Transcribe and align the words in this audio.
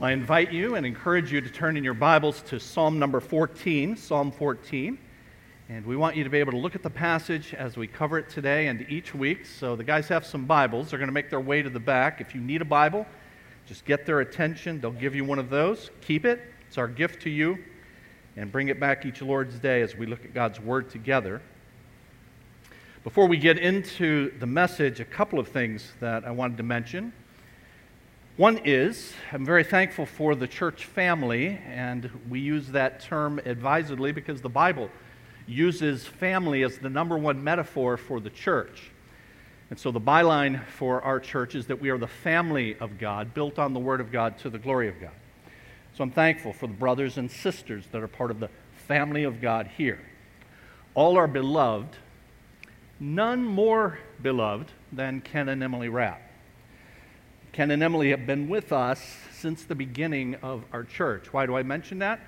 Well, 0.00 0.08
I 0.08 0.12
invite 0.12 0.50
you 0.50 0.76
and 0.76 0.86
encourage 0.86 1.30
you 1.30 1.42
to 1.42 1.50
turn 1.50 1.76
in 1.76 1.84
your 1.84 1.92
Bibles 1.92 2.40
to 2.44 2.58
Psalm 2.58 2.98
number 2.98 3.20
14, 3.20 3.98
Psalm 3.98 4.32
14. 4.32 4.98
And 5.68 5.84
we 5.84 5.94
want 5.94 6.16
you 6.16 6.24
to 6.24 6.30
be 6.30 6.38
able 6.38 6.52
to 6.52 6.58
look 6.58 6.74
at 6.74 6.82
the 6.82 6.88
passage 6.88 7.52
as 7.52 7.76
we 7.76 7.86
cover 7.86 8.16
it 8.16 8.30
today 8.30 8.68
and 8.68 8.86
each 8.88 9.14
week. 9.14 9.44
So 9.44 9.76
the 9.76 9.84
guys 9.84 10.08
have 10.08 10.24
some 10.24 10.46
Bibles. 10.46 10.88
They're 10.88 10.98
going 10.98 11.10
to 11.10 11.12
make 11.12 11.28
their 11.28 11.38
way 11.38 11.60
to 11.60 11.68
the 11.68 11.78
back. 11.78 12.22
If 12.22 12.34
you 12.34 12.40
need 12.40 12.62
a 12.62 12.64
Bible, 12.64 13.04
just 13.66 13.84
get 13.84 14.06
their 14.06 14.20
attention. 14.20 14.80
They'll 14.80 14.90
give 14.90 15.14
you 15.14 15.22
one 15.26 15.38
of 15.38 15.50
those. 15.50 15.90
Keep 16.00 16.24
it. 16.24 16.40
It's 16.66 16.78
our 16.78 16.88
gift 16.88 17.20
to 17.24 17.30
you. 17.30 17.58
And 18.38 18.50
bring 18.50 18.68
it 18.68 18.80
back 18.80 19.04
each 19.04 19.20
Lord's 19.20 19.58
Day 19.58 19.82
as 19.82 19.96
we 19.96 20.06
look 20.06 20.24
at 20.24 20.32
God's 20.32 20.60
Word 20.60 20.88
together. 20.88 21.42
Before 23.04 23.26
we 23.26 23.36
get 23.36 23.58
into 23.58 24.32
the 24.38 24.46
message, 24.46 24.98
a 25.00 25.04
couple 25.04 25.38
of 25.38 25.48
things 25.48 25.92
that 26.00 26.24
I 26.24 26.30
wanted 26.30 26.56
to 26.56 26.62
mention. 26.62 27.12
One 28.40 28.62
is, 28.64 29.12
I'm 29.32 29.44
very 29.44 29.64
thankful 29.64 30.06
for 30.06 30.34
the 30.34 30.48
church 30.48 30.86
family, 30.86 31.60
and 31.66 32.08
we 32.26 32.40
use 32.40 32.68
that 32.68 33.00
term 33.00 33.38
advisedly 33.44 34.12
because 34.12 34.40
the 34.40 34.48
Bible 34.48 34.88
uses 35.46 36.06
family 36.06 36.62
as 36.62 36.78
the 36.78 36.88
number 36.88 37.18
one 37.18 37.44
metaphor 37.44 37.98
for 37.98 38.18
the 38.18 38.30
church. 38.30 38.92
And 39.68 39.78
so 39.78 39.90
the 39.90 40.00
byline 40.00 40.64
for 40.68 41.02
our 41.02 41.20
church 41.20 41.54
is 41.54 41.66
that 41.66 41.82
we 41.82 41.90
are 41.90 41.98
the 41.98 42.06
family 42.06 42.78
of 42.78 42.96
God, 42.96 43.34
built 43.34 43.58
on 43.58 43.74
the 43.74 43.78
Word 43.78 44.00
of 44.00 44.10
God 44.10 44.38
to 44.38 44.48
the 44.48 44.58
glory 44.58 44.88
of 44.88 44.98
God. 44.98 45.12
So 45.92 46.02
I'm 46.02 46.10
thankful 46.10 46.54
for 46.54 46.66
the 46.66 46.72
brothers 46.72 47.18
and 47.18 47.30
sisters 47.30 47.84
that 47.92 48.02
are 48.02 48.08
part 48.08 48.30
of 48.30 48.40
the 48.40 48.48
family 48.88 49.24
of 49.24 49.42
God 49.42 49.66
here. 49.76 50.00
All 50.94 51.18
are 51.18 51.28
beloved, 51.28 51.94
none 52.98 53.44
more 53.44 53.98
beloved 54.22 54.72
than 54.90 55.20
Ken 55.20 55.50
and 55.50 55.62
Emily 55.62 55.90
Rapp. 55.90 56.29
Ken 57.60 57.72
and 57.72 57.82
Emily 57.82 58.08
have 58.08 58.26
been 58.26 58.48
with 58.48 58.72
us 58.72 59.18
since 59.32 59.64
the 59.64 59.74
beginning 59.74 60.34
of 60.36 60.64
our 60.72 60.82
church. 60.82 61.30
Why 61.30 61.44
do 61.44 61.58
I 61.58 61.62
mention 61.62 61.98
that? 61.98 62.18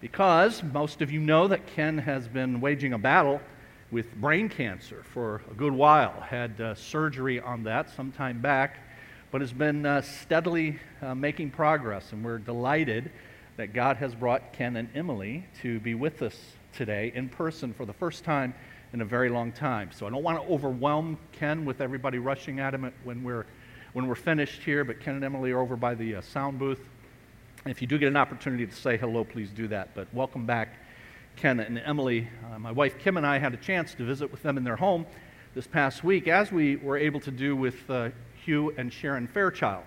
Because 0.00 0.62
most 0.62 1.02
of 1.02 1.10
you 1.10 1.18
know 1.18 1.48
that 1.48 1.66
Ken 1.66 1.98
has 1.98 2.28
been 2.28 2.60
waging 2.60 2.92
a 2.92 2.98
battle 2.98 3.40
with 3.90 4.14
brain 4.14 4.48
cancer 4.48 5.02
for 5.02 5.42
a 5.50 5.54
good 5.54 5.72
while. 5.72 6.20
Had 6.20 6.60
uh, 6.60 6.76
surgery 6.76 7.40
on 7.40 7.64
that 7.64 7.90
some 7.90 8.12
time 8.12 8.40
back, 8.40 8.78
but 9.32 9.40
has 9.40 9.52
been 9.52 9.84
uh, 9.84 10.00
steadily 10.00 10.78
uh, 11.02 11.12
making 11.12 11.50
progress. 11.50 12.12
And 12.12 12.24
we're 12.24 12.38
delighted 12.38 13.10
that 13.56 13.72
God 13.72 13.96
has 13.96 14.14
brought 14.14 14.52
Ken 14.52 14.76
and 14.76 14.88
Emily 14.94 15.44
to 15.60 15.80
be 15.80 15.96
with 15.96 16.22
us 16.22 16.38
today 16.72 17.10
in 17.16 17.28
person 17.28 17.74
for 17.74 17.84
the 17.84 17.92
first 17.92 18.22
time 18.22 18.54
in 18.92 19.00
a 19.00 19.04
very 19.04 19.28
long 19.28 19.50
time. 19.50 19.90
So 19.90 20.06
I 20.06 20.10
don't 20.10 20.22
want 20.22 20.40
to 20.40 20.48
overwhelm 20.54 21.18
Ken 21.32 21.64
with 21.64 21.80
everybody 21.80 22.20
rushing 22.20 22.60
at 22.60 22.74
him 22.74 22.92
when 23.02 23.24
we're 23.24 23.46
when 23.92 24.06
we're 24.06 24.14
finished 24.14 24.62
here, 24.62 24.84
but 24.84 25.00
Ken 25.00 25.14
and 25.14 25.24
Emily 25.24 25.50
are 25.52 25.60
over 25.60 25.76
by 25.76 25.94
the 25.94 26.16
uh, 26.16 26.20
sound 26.20 26.58
booth. 26.58 26.80
If 27.66 27.80
you 27.80 27.88
do 27.88 27.98
get 27.98 28.08
an 28.08 28.16
opportunity 28.16 28.66
to 28.66 28.74
say 28.74 28.96
hello, 28.96 29.24
please 29.24 29.50
do 29.50 29.68
that. 29.68 29.94
But 29.94 30.08
welcome 30.12 30.46
back, 30.46 30.74
Ken 31.36 31.60
and 31.60 31.78
Emily. 31.78 32.28
Uh, 32.52 32.58
my 32.58 32.72
wife 32.72 32.98
Kim 32.98 33.16
and 33.16 33.26
I 33.26 33.38
had 33.38 33.54
a 33.54 33.56
chance 33.56 33.94
to 33.94 34.04
visit 34.04 34.30
with 34.30 34.42
them 34.42 34.56
in 34.56 34.64
their 34.64 34.76
home 34.76 35.06
this 35.54 35.66
past 35.66 36.04
week, 36.04 36.28
as 36.28 36.52
we 36.52 36.76
were 36.76 36.96
able 36.96 37.20
to 37.20 37.30
do 37.30 37.56
with 37.56 37.88
uh, 37.90 38.10
Hugh 38.44 38.74
and 38.76 38.92
Sharon 38.92 39.26
Fairchild. 39.26 39.84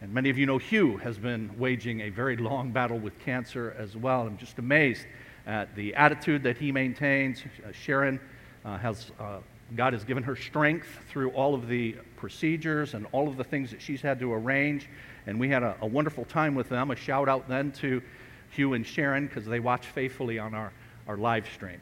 And 0.00 0.12
many 0.12 0.28
of 0.28 0.36
you 0.36 0.46
know 0.46 0.58
Hugh 0.58 0.96
has 0.98 1.18
been 1.18 1.50
waging 1.58 2.00
a 2.00 2.10
very 2.10 2.36
long 2.36 2.72
battle 2.72 2.98
with 2.98 3.18
cancer 3.20 3.74
as 3.78 3.96
well. 3.96 4.22
I'm 4.26 4.36
just 4.36 4.58
amazed 4.58 5.06
at 5.46 5.74
the 5.76 5.94
attitude 5.94 6.42
that 6.42 6.56
he 6.56 6.72
maintains. 6.72 7.42
Uh, 7.42 7.72
Sharon 7.72 8.18
uh, 8.64 8.78
has 8.78 9.12
uh, 9.20 9.38
God 9.76 9.92
has 9.92 10.04
given 10.04 10.22
her 10.22 10.36
strength 10.36 10.86
through 11.08 11.30
all 11.30 11.54
of 11.54 11.68
the 11.68 11.96
procedures 12.16 12.94
and 12.94 13.06
all 13.12 13.28
of 13.28 13.36
the 13.36 13.44
things 13.44 13.70
that 13.70 13.80
she's 13.80 14.00
had 14.00 14.18
to 14.20 14.32
arrange. 14.32 14.88
And 15.26 15.40
we 15.40 15.48
had 15.48 15.62
a, 15.62 15.76
a 15.80 15.86
wonderful 15.86 16.24
time 16.24 16.54
with 16.54 16.68
them. 16.68 16.90
A 16.90 16.96
shout 16.96 17.28
out 17.28 17.48
then 17.48 17.72
to 17.72 18.02
Hugh 18.50 18.74
and 18.74 18.86
Sharon 18.86 19.26
because 19.26 19.44
they 19.46 19.60
watch 19.60 19.86
faithfully 19.86 20.38
on 20.38 20.54
our, 20.54 20.72
our 21.08 21.16
live 21.16 21.48
stream. 21.54 21.80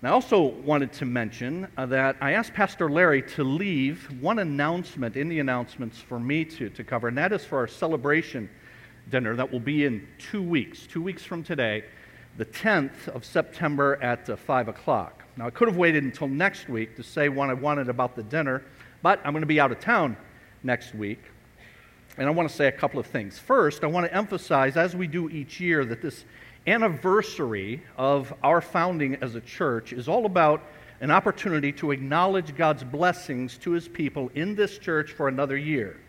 And 0.00 0.10
I 0.10 0.12
also 0.12 0.42
wanted 0.42 0.92
to 0.94 1.06
mention 1.06 1.66
uh, 1.76 1.86
that 1.86 2.16
I 2.20 2.32
asked 2.32 2.52
Pastor 2.52 2.90
Larry 2.90 3.22
to 3.22 3.44
leave 3.44 4.06
one 4.20 4.38
announcement 4.38 5.16
in 5.16 5.28
the 5.28 5.40
announcements 5.40 5.98
for 5.98 6.20
me 6.20 6.44
to, 6.44 6.68
to 6.68 6.84
cover, 6.84 7.08
and 7.08 7.16
that 7.16 7.32
is 7.32 7.44
for 7.44 7.58
our 7.58 7.66
celebration 7.66 8.50
dinner 9.10 9.34
that 9.36 9.50
will 9.50 9.60
be 9.60 9.84
in 9.84 10.06
two 10.18 10.42
weeks, 10.42 10.86
two 10.86 11.02
weeks 11.02 11.22
from 11.22 11.42
today, 11.42 11.84
the 12.36 12.44
10th 12.44 13.08
of 13.08 13.24
September 13.24 13.96
at 14.02 14.28
uh, 14.28 14.36
5 14.36 14.68
o'clock. 14.68 15.22
Now, 15.36 15.46
I 15.46 15.50
could 15.50 15.68
have 15.68 15.76
waited 15.76 16.04
until 16.04 16.28
next 16.28 16.68
week 16.68 16.96
to 16.96 17.02
say 17.02 17.28
what 17.28 17.50
I 17.50 17.54
wanted 17.54 17.88
about 17.88 18.16
the 18.16 18.22
dinner, 18.22 18.62
but 19.02 19.20
I'm 19.24 19.32
going 19.32 19.42
to 19.42 19.46
be 19.46 19.60
out 19.60 19.72
of 19.72 19.80
town 19.80 20.16
next 20.62 20.94
week. 20.94 21.20
And 22.16 22.28
I 22.28 22.30
want 22.30 22.48
to 22.48 22.54
say 22.54 22.66
a 22.66 22.72
couple 22.72 23.00
of 23.00 23.06
things. 23.06 23.38
First, 23.38 23.84
I 23.84 23.88
want 23.88 24.06
to 24.06 24.14
emphasize, 24.14 24.76
as 24.76 24.94
we 24.94 25.06
do 25.06 25.28
each 25.30 25.60
year, 25.60 25.84
that 25.84 26.00
this 26.00 26.24
anniversary 26.66 27.82
of 27.96 28.32
our 28.42 28.60
founding 28.60 29.16
as 29.16 29.34
a 29.34 29.40
church 29.40 29.92
is 29.92 30.08
all 30.08 30.26
about 30.26 30.62
an 31.00 31.10
opportunity 31.10 31.72
to 31.72 31.90
acknowledge 31.90 32.56
God's 32.56 32.84
blessings 32.84 33.58
to 33.58 33.72
his 33.72 33.88
people 33.88 34.30
in 34.34 34.54
this 34.54 34.78
church 34.78 35.12
for 35.12 35.28
another 35.28 35.56
year. 35.56 36.00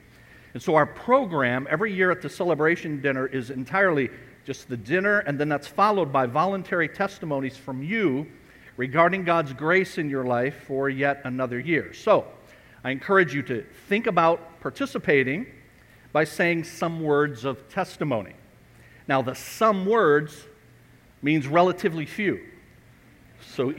And 0.54 0.64
so 0.64 0.76
our 0.76 0.86
program 0.86 1.68
every 1.70 1.94
year 1.94 2.12
at 2.12 2.22
the 2.22 2.30
celebration 2.30 3.02
dinner 3.02 3.28
is 3.28 3.50
entirely 3.50 4.10
just 4.46 4.70
the 4.70 4.78
dinner, 4.78 5.20
and 5.20 5.40
then 5.40 5.50
that's 5.50 5.68
followed 5.68 6.14
by 6.14 6.28
voluntary 6.28 6.88
testimonies 6.88 7.58
from 7.58 7.82
you 7.82 8.28
regarding 8.78 9.24
God's 9.24 9.54
grace 9.54 9.98
in 9.98 10.10
your 10.10 10.24
life 10.24 10.64
for 10.68 10.90
yet 10.90 11.22
another 11.24 11.60
year. 11.60 11.94
So, 11.94 12.28
I 12.84 12.92
encourage 12.92 13.34
you 13.34 13.42
to 13.44 13.66
think 13.90 14.06
about 14.06 14.62
participating 14.62 15.48
by 16.14 16.24
saying 16.24 16.66
some 16.66 17.02
words 17.02 17.44
of 17.44 17.68
testimony. 17.68 18.36
Now, 19.08 19.24
the 19.24 19.34
some 19.34 19.86
words 19.86 20.46
means 21.24 21.48
relatively 21.48 22.06
few. 22.06 22.40
So, 23.42 23.74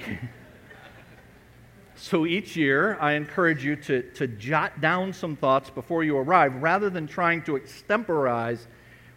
so 1.94 2.26
each 2.26 2.56
year, 2.56 2.98
I 3.00 3.12
encourage 3.12 3.64
you 3.64 3.76
to, 3.76 4.02
to 4.14 4.26
jot 4.26 4.80
down 4.80 5.12
some 5.12 5.36
thoughts 5.36 5.70
before 5.70 6.02
you 6.02 6.16
arrive 6.16 6.56
rather 6.56 6.90
than 6.90 7.06
trying 7.06 7.42
to 7.44 7.56
extemporize, 7.56 8.66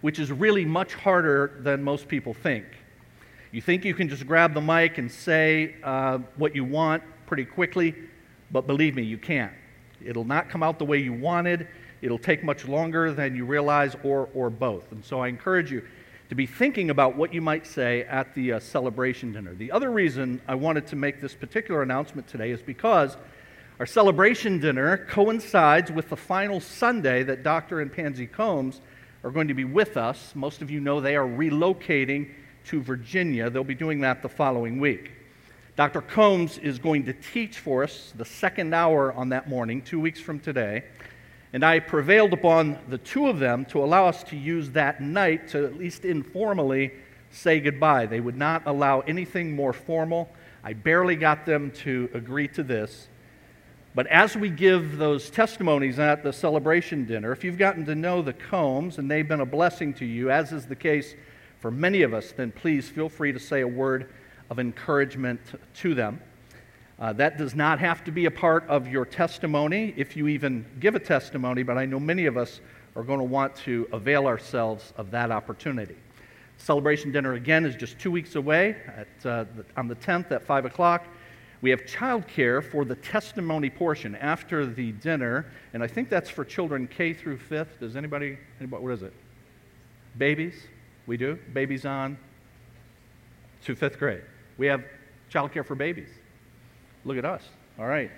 which 0.02 0.20
is 0.20 0.32
really 0.32 0.66
much 0.66 0.94
harder 0.94 1.60
than 1.60 1.84
most 1.84 2.08
people 2.08 2.34
think. 2.34 2.66
You 3.52 3.62
think 3.62 3.84
you 3.84 3.94
can 3.94 4.08
just 4.08 4.28
grab 4.28 4.54
the 4.54 4.62
mic 4.62 4.98
and 4.98 5.12
say 5.12 5.76
uh, 5.84 6.20
what 6.36 6.56
you 6.56 6.64
want 6.64 7.04
pretty 7.26 7.46
quickly, 7.46 7.96
but 8.52 8.68
believe 8.68 8.96
me, 8.96 9.04
you 9.04 9.18
can't. 9.18 9.54
It'll 10.04 10.26
not 10.26 10.50
come 10.50 10.64
out 10.64 10.80
the 10.80 10.86
way 10.86 11.00
you 11.00 11.14
wanted. 11.14 11.68
It'll 12.02 12.20
take 12.20 12.44
much 12.44 12.68
longer 12.68 13.12
than 13.12 13.36
you 13.36 13.46
realize, 13.46 13.96
or, 14.04 14.30
or 14.34 14.50
both. 14.50 14.92
And 14.92 15.04
so 15.04 15.20
I 15.20 15.28
encourage 15.28 15.72
you 15.72 15.84
to 16.30 16.36
be 16.36 16.46
thinking 16.46 16.92
about 16.92 17.18
what 17.18 17.34
you 17.34 17.42
might 17.42 17.66
say 17.66 18.04
at 18.04 18.34
the 18.36 18.54
uh, 18.54 18.60
celebration 18.60 19.34
dinner. 19.34 19.56
The 19.56 19.72
other 19.72 19.92
reason 19.92 20.40
I 20.48 20.56
wanted 20.56 20.86
to 20.88 20.96
make 20.96 21.20
this 21.20 21.34
particular 21.34 21.82
announcement 21.82 22.28
today 22.28 22.52
is 22.52 22.62
because 22.62 23.18
our 23.80 23.88
celebration 23.88 24.60
dinner 24.60 24.98
coincides 25.10 25.92
with 25.92 26.10
the 26.10 26.16
final 26.16 26.60
Sunday 26.60 27.24
that 27.24 27.44
Dr. 27.44 27.82
and 27.82 27.92
Pansy 27.92 28.28
Combs 28.28 28.80
are 29.24 29.32
going 29.32 29.48
to 29.48 29.54
be 29.54 29.66
with 29.66 29.98
us. 29.98 30.34
Most 30.36 30.62
of 30.62 30.72
you 30.72 30.80
know 30.80 31.02
they 31.02 31.16
are 31.16 31.28
relocating 31.28 32.32
to 32.66 32.82
Virginia. 32.82 33.50
They'll 33.50 33.64
be 33.64 33.76
doing 33.76 34.02
that 34.02 34.22
the 34.22 34.30
following 34.30 34.80
week. 34.80 35.12
Dr. 35.76 36.02
Combs 36.02 36.58
is 36.58 36.78
going 36.78 37.06
to 37.06 37.14
teach 37.14 37.60
for 37.60 37.84
us 37.84 38.14
the 38.18 38.26
second 38.26 38.74
hour 38.74 39.14
on 39.14 39.30
that 39.30 39.50
morning, 39.50 39.82
two 39.82 40.00
weeks 40.00 40.20
from 40.20 40.40
today. 40.40 40.84
And 41.54 41.64
I 41.64 41.80
prevailed 41.80 42.34
upon 42.34 42.78
the 42.90 42.98
two 42.98 43.28
of 43.28 43.40
them 43.40 43.66
to 43.66 43.84
allow 43.84 44.06
us 44.06 44.24
to 44.26 44.36
use 44.36 44.72
that 44.72 45.02
night 45.02 45.48
to 45.50 45.66
at 45.66 45.78
least 45.78 46.06
informally 46.06 46.92
say 47.32 47.60
goodbye. 47.60 48.06
They 48.06 48.20
would 48.20 48.38
not 48.38 48.64
allow 48.66 49.02
anything 49.02 49.56
more 49.56 49.74
formal. 49.74 50.30
I 50.64 50.74
barely 50.74 51.16
got 51.16 51.46
them 51.46 51.72
to 51.72 52.10
agree 52.14 52.48
to 52.50 52.64
this. 52.64 53.08
But 53.96 54.08
as 54.08 54.36
we 54.36 54.50
give 54.50 54.98
those 54.98 55.30
testimonies 55.30 55.98
at 55.98 56.24
the 56.24 56.32
celebration 56.32 57.06
dinner, 57.06 57.32
if 57.32 57.44
you've 57.44 57.58
gotten 57.58 57.86
to 57.86 57.96
know 57.96 58.22
the 58.22 58.34
Combs 58.34 59.00
and 59.00 59.10
they've 59.10 59.28
been 59.28 59.42
a 59.42 59.46
blessing 59.46 59.94
to 59.96 60.06
you, 60.06 60.30
as 60.30 60.52
is 60.52 60.68
the 60.68 60.76
case 60.76 61.16
for 61.60 61.72
many 61.72 62.04
of 62.04 62.14
us, 62.14 62.32
then 62.32 62.52
please 62.52 62.88
feel 62.88 63.10
free 63.10 63.32
to 63.32 63.40
say 63.40 63.62
a 63.62 63.68
word 63.68 64.12
of 64.50 64.60
encouragement 64.60 65.40
to 65.76 65.96
them. 65.96 66.22
Uh, 67.00 67.14
that 67.14 67.38
does 67.38 67.56
not 67.56 67.80
have 67.80 68.04
to 68.04 68.12
be 68.12 68.26
a 68.26 68.32
part 68.32 68.68
of 68.68 68.88
your 68.88 69.06
testimony 69.06 69.94
if 69.98 70.16
you 70.16 70.28
even 70.28 70.66
give 70.80 70.96
a 70.96 71.00
testimony, 71.00 71.64
but 71.64 71.78
I 71.78 71.86
know 71.86 72.00
many 72.00 72.26
of 72.26 72.38
us 72.38 72.60
are 72.96 73.04
going 73.04 73.20
to 73.20 73.26
want 73.26 73.56
to 73.56 73.88
avail 73.94 74.28
ourselves 74.28 74.94
of 74.98 75.10
that 75.12 75.32
opportunity. 75.32 75.96
Celebration 76.58 77.12
dinner 77.12 77.34
again 77.34 77.66
is 77.66 77.76
just 77.76 77.98
two 77.98 78.12
weeks 78.12 78.36
away 78.36 78.76
at, 78.86 79.26
uh, 79.26 79.46
on 79.78 79.88
the 79.88 79.96
10th 79.96 80.32
at 80.32 80.46
5 80.46 80.66
o'clock. 80.66 81.06
We 81.62 81.70
have 81.72 81.82
childcare 81.82 82.64
for 82.64 82.86
the 82.86 82.96
testimony 82.96 83.70
portion 83.70 84.16
after 84.16 84.66
the 84.66 84.94
dinner, 84.94 85.46
and 85.74 85.84
I 85.84 85.88
think 85.88 86.10
that's 86.10 86.30
for 86.30 86.46
children 86.46 86.88
K 86.88 87.14
through 87.14 87.38
5th. 87.38 87.80
Does 87.80 87.96
anybody, 87.96 88.38
anybody 88.60 88.84
what 88.84 88.94
is 88.94 89.04
it? 89.04 89.14
Babies? 90.18 90.56
We 91.06 91.18
do. 91.18 91.38
Babies 91.54 91.86
on 91.86 92.18
to 93.66 93.76
fifth 93.76 94.00
grade. 94.00 94.22
We 94.58 94.68
have 94.68 94.84
childcare 95.32 95.66
for 95.66 95.76
babies. 95.76 96.10
Look 97.04 97.18
at 97.18 97.26
us. 97.26 97.44
All 97.78 97.88
right. 97.88 98.12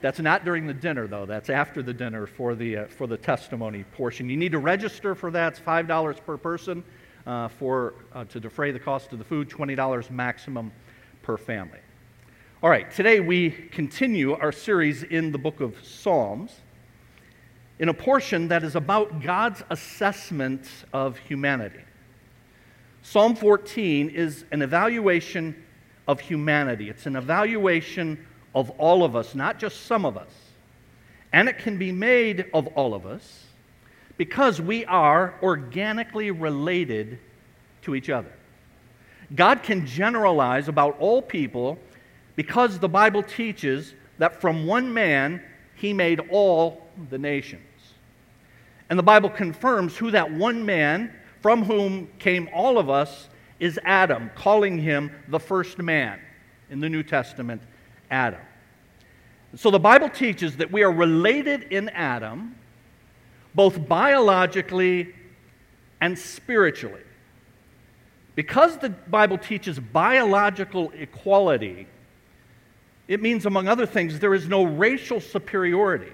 That's 0.00 0.18
not 0.18 0.44
during 0.44 0.66
the 0.66 0.74
dinner, 0.74 1.06
though. 1.06 1.24
That's 1.24 1.48
after 1.50 1.82
the 1.82 1.94
dinner 1.94 2.26
for 2.26 2.54
the, 2.54 2.76
uh, 2.76 2.86
for 2.86 3.06
the 3.06 3.16
testimony 3.16 3.84
portion. 3.92 4.28
You 4.28 4.36
need 4.36 4.52
to 4.52 4.58
register 4.58 5.14
for 5.14 5.30
that. 5.30 5.54
It's 5.54 5.60
$5 5.60 6.26
per 6.26 6.36
person 6.36 6.84
uh, 7.26 7.48
for, 7.48 7.94
uh, 8.12 8.24
to 8.24 8.40
defray 8.40 8.70
the 8.70 8.78
cost 8.78 9.12
of 9.12 9.18
the 9.18 9.24
food, 9.24 9.48
$20 9.48 10.10
maximum 10.10 10.72
per 11.22 11.36
family. 11.36 11.78
All 12.64 12.70
right, 12.70 12.90
today 12.90 13.20
we 13.20 13.50
continue 13.50 14.32
our 14.32 14.50
series 14.50 15.02
in 15.02 15.32
the 15.32 15.36
book 15.36 15.60
of 15.60 15.76
Psalms 15.84 16.50
in 17.78 17.90
a 17.90 17.92
portion 17.92 18.48
that 18.48 18.64
is 18.64 18.74
about 18.74 19.20
God's 19.20 19.62
assessment 19.68 20.66
of 20.90 21.18
humanity. 21.18 21.80
Psalm 23.02 23.36
14 23.36 24.08
is 24.08 24.46
an 24.50 24.62
evaluation 24.62 25.62
of 26.08 26.20
humanity, 26.20 26.88
it's 26.88 27.04
an 27.04 27.16
evaluation 27.16 28.26
of 28.54 28.70
all 28.78 29.04
of 29.04 29.14
us, 29.14 29.34
not 29.34 29.58
just 29.58 29.84
some 29.84 30.06
of 30.06 30.16
us. 30.16 30.32
And 31.34 31.50
it 31.50 31.58
can 31.58 31.76
be 31.76 31.92
made 31.92 32.46
of 32.54 32.66
all 32.68 32.94
of 32.94 33.04
us 33.04 33.44
because 34.16 34.58
we 34.58 34.86
are 34.86 35.34
organically 35.42 36.30
related 36.30 37.18
to 37.82 37.94
each 37.94 38.08
other. 38.08 38.32
God 39.34 39.62
can 39.62 39.84
generalize 39.84 40.68
about 40.68 40.98
all 40.98 41.20
people 41.20 41.78
because 42.36 42.78
the 42.78 42.88
Bible 42.88 43.22
teaches 43.22 43.94
that 44.18 44.40
from 44.40 44.66
one 44.66 44.92
man 44.92 45.42
he 45.74 45.92
made 45.92 46.20
all 46.30 46.86
the 47.10 47.18
nations. 47.18 47.62
And 48.90 48.98
the 48.98 49.02
Bible 49.02 49.30
confirms 49.30 49.96
who 49.96 50.10
that 50.10 50.30
one 50.30 50.64
man 50.64 51.12
from 51.40 51.64
whom 51.64 52.08
came 52.18 52.48
all 52.54 52.78
of 52.78 52.88
us 52.88 53.28
is 53.60 53.78
Adam, 53.84 54.30
calling 54.34 54.78
him 54.78 55.10
the 55.28 55.40
first 55.40 55.78
man 55.78 56.20
in 56.70 56.80
the 56.80 56.88
New 56.88 57.02
Testament, 57.02 57.62
Adam. 58.10 58.40
So 59.56 59.70
the 59.70 59.78
Bible 59.78 60.08
teaches 60.08 60.56
that 60.56 60.72
we 60.72 60.82
are 60.82 60.92
related 60.92 61.64
in 61.70 61.88
Adam, 61.90 62.56
both 63.54 63.88
biologically 63.88 65.14
and 66.00 66.18
spiritually. 66.18 67.02
Because 68.34 68.78
the 68.78 68.90
Bible 68.90 69.38
teaches 69.38 69.78
biological 69.78 70.90
equality, 70.96 71.86
it 73.06 73.20
means, 73.20 73.46
among 73.46 73.68
other 73.68 73.86
things, 73.86 74.18
there 74.18 74.34
is 74.34 74.48
no 74.48 74.64
racial 74.64 75.20
superiority. 75.20 76.12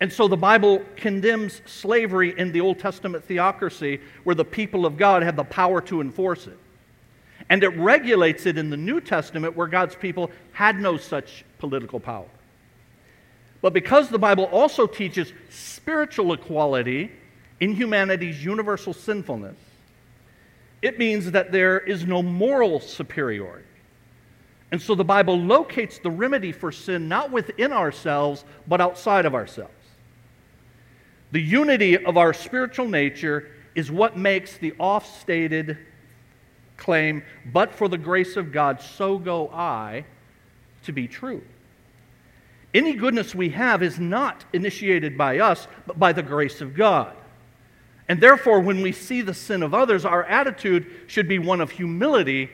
And 0.00 0.12
so 0.12 0.26
the 0.26 0.36
Bible 0.36 0.82
condemns 0.96 1.62
slavery 1.64 2.36
in 2.36 2.50
the 2.50 2.60
Old 2.60 2.80
Testament 2.80 3.24
theocracy, 3.24 4.00
where 4.24 4.34
the 4.34 4.44
people 4.44 4.84
of 4.84 4.96
God 4.96 5.22
have 5.22 5.36
the 5.36 5.44
power 5.44 5.80
to 5.82 6.00
enforce 6.00 6.48
it. 6.48 6.58
And 7.48 7.62
it 7.62 7.68
regulates 7.76 8.46
it 8.46 8.58
in 8.58 8.70
the 8.70 8.76
New 8.76 9.00
Testament, 9.00 9.56
where 9.56 9.68
God's 9.68 9.94
people 9.94 10.32
had 10.52 10.80
no 10.80 10.96
such 10.96 11.44
political 11.58 12.00
power. 12.00 12.26
But 13.60 13.72
because 13.72 14.08
the 14.08 14.18
Bible 14.18 14.44
also 14.46 14.88
teaches 14.88 15.32
spiritual 15.50 16.32
equality 16.32 17.12
in 17.60 17.72
humanity's 17.72 18.44
universal 18.44 18.92
sinfulness, 18.92 19.56
it 20.82 20.98
means 20.98 21.30
that 21.30 21.52
there 21.52 21.78
is 21.78 22.04
no 22.04 22.22
moral 22.22 22.80
superiority. 22.80 23.66
And 24.72 24.80
so 24.80 24.94
the 24.94 25.04
Bible 25.04 25.38
locates 25.38 25.98
the 25.98 26.10
remedy 26.10 26.50
for 26.50 26.72
sin 26.72 27.06
not 27.06 27.30
within 27.30 27.72
ourselves, 27.72 28.46
but 28.66 28.80
outside 28.80 29.26
of 29.26 29.34
ourselves. 29.34 29.70
The 31.30 31.42
unity 31.42 32.02
of 32.02 32.16
our 32.16 32.32
spiritual 32.32 32.88
nature 32.88 33.50
is 33.74 33.90
what 33.90 34.16
makes 34.16 34.56
the 34.56 34.72
oft 34.80 35.20
stated 35.20 35.76
claim, 36.78 37.22
but 37.52 37.74
for 37.74 37.86
the 37.86 37.98
grace 37.98 38.36
of 38.36 38.50
God, 38.50 38.80
so 38.80 39.18
go 39.18 39.50
I, 39.50 40.06
to 40.84 40.92
be 40.92 41.06
true. 41.06 41.42
Any 42.72 42.94
goodness 42.94 43.34
we 43.34 43.50
have 43.50 43.82
is 43.82 43.98
not 43.98 44.46
initiated 44.54 45.18
by 45.18 45.38
us, 45.38 45.68
but 45.86 45.98
by 45.98 46.14
the 46.14 46.22
grace 46.22 46.62
of 46.62 46.74
God. 46.74 47.14
And 48.08 48.22
therefore, 48.22 48.60
when 48.60 48.80
we 48.80 48.92
see 48.92 49.20
the 49.20 49.34
sin 49.34 49.62
of 49.62 49.74
others, 49.74 50.06
our 50.06 50.24
attitude 50.24 50.86
should 51.08 51.28
be 51.28 51.38
one 51.38 51.60
of 51.60 51.70
humility 51.70 52.50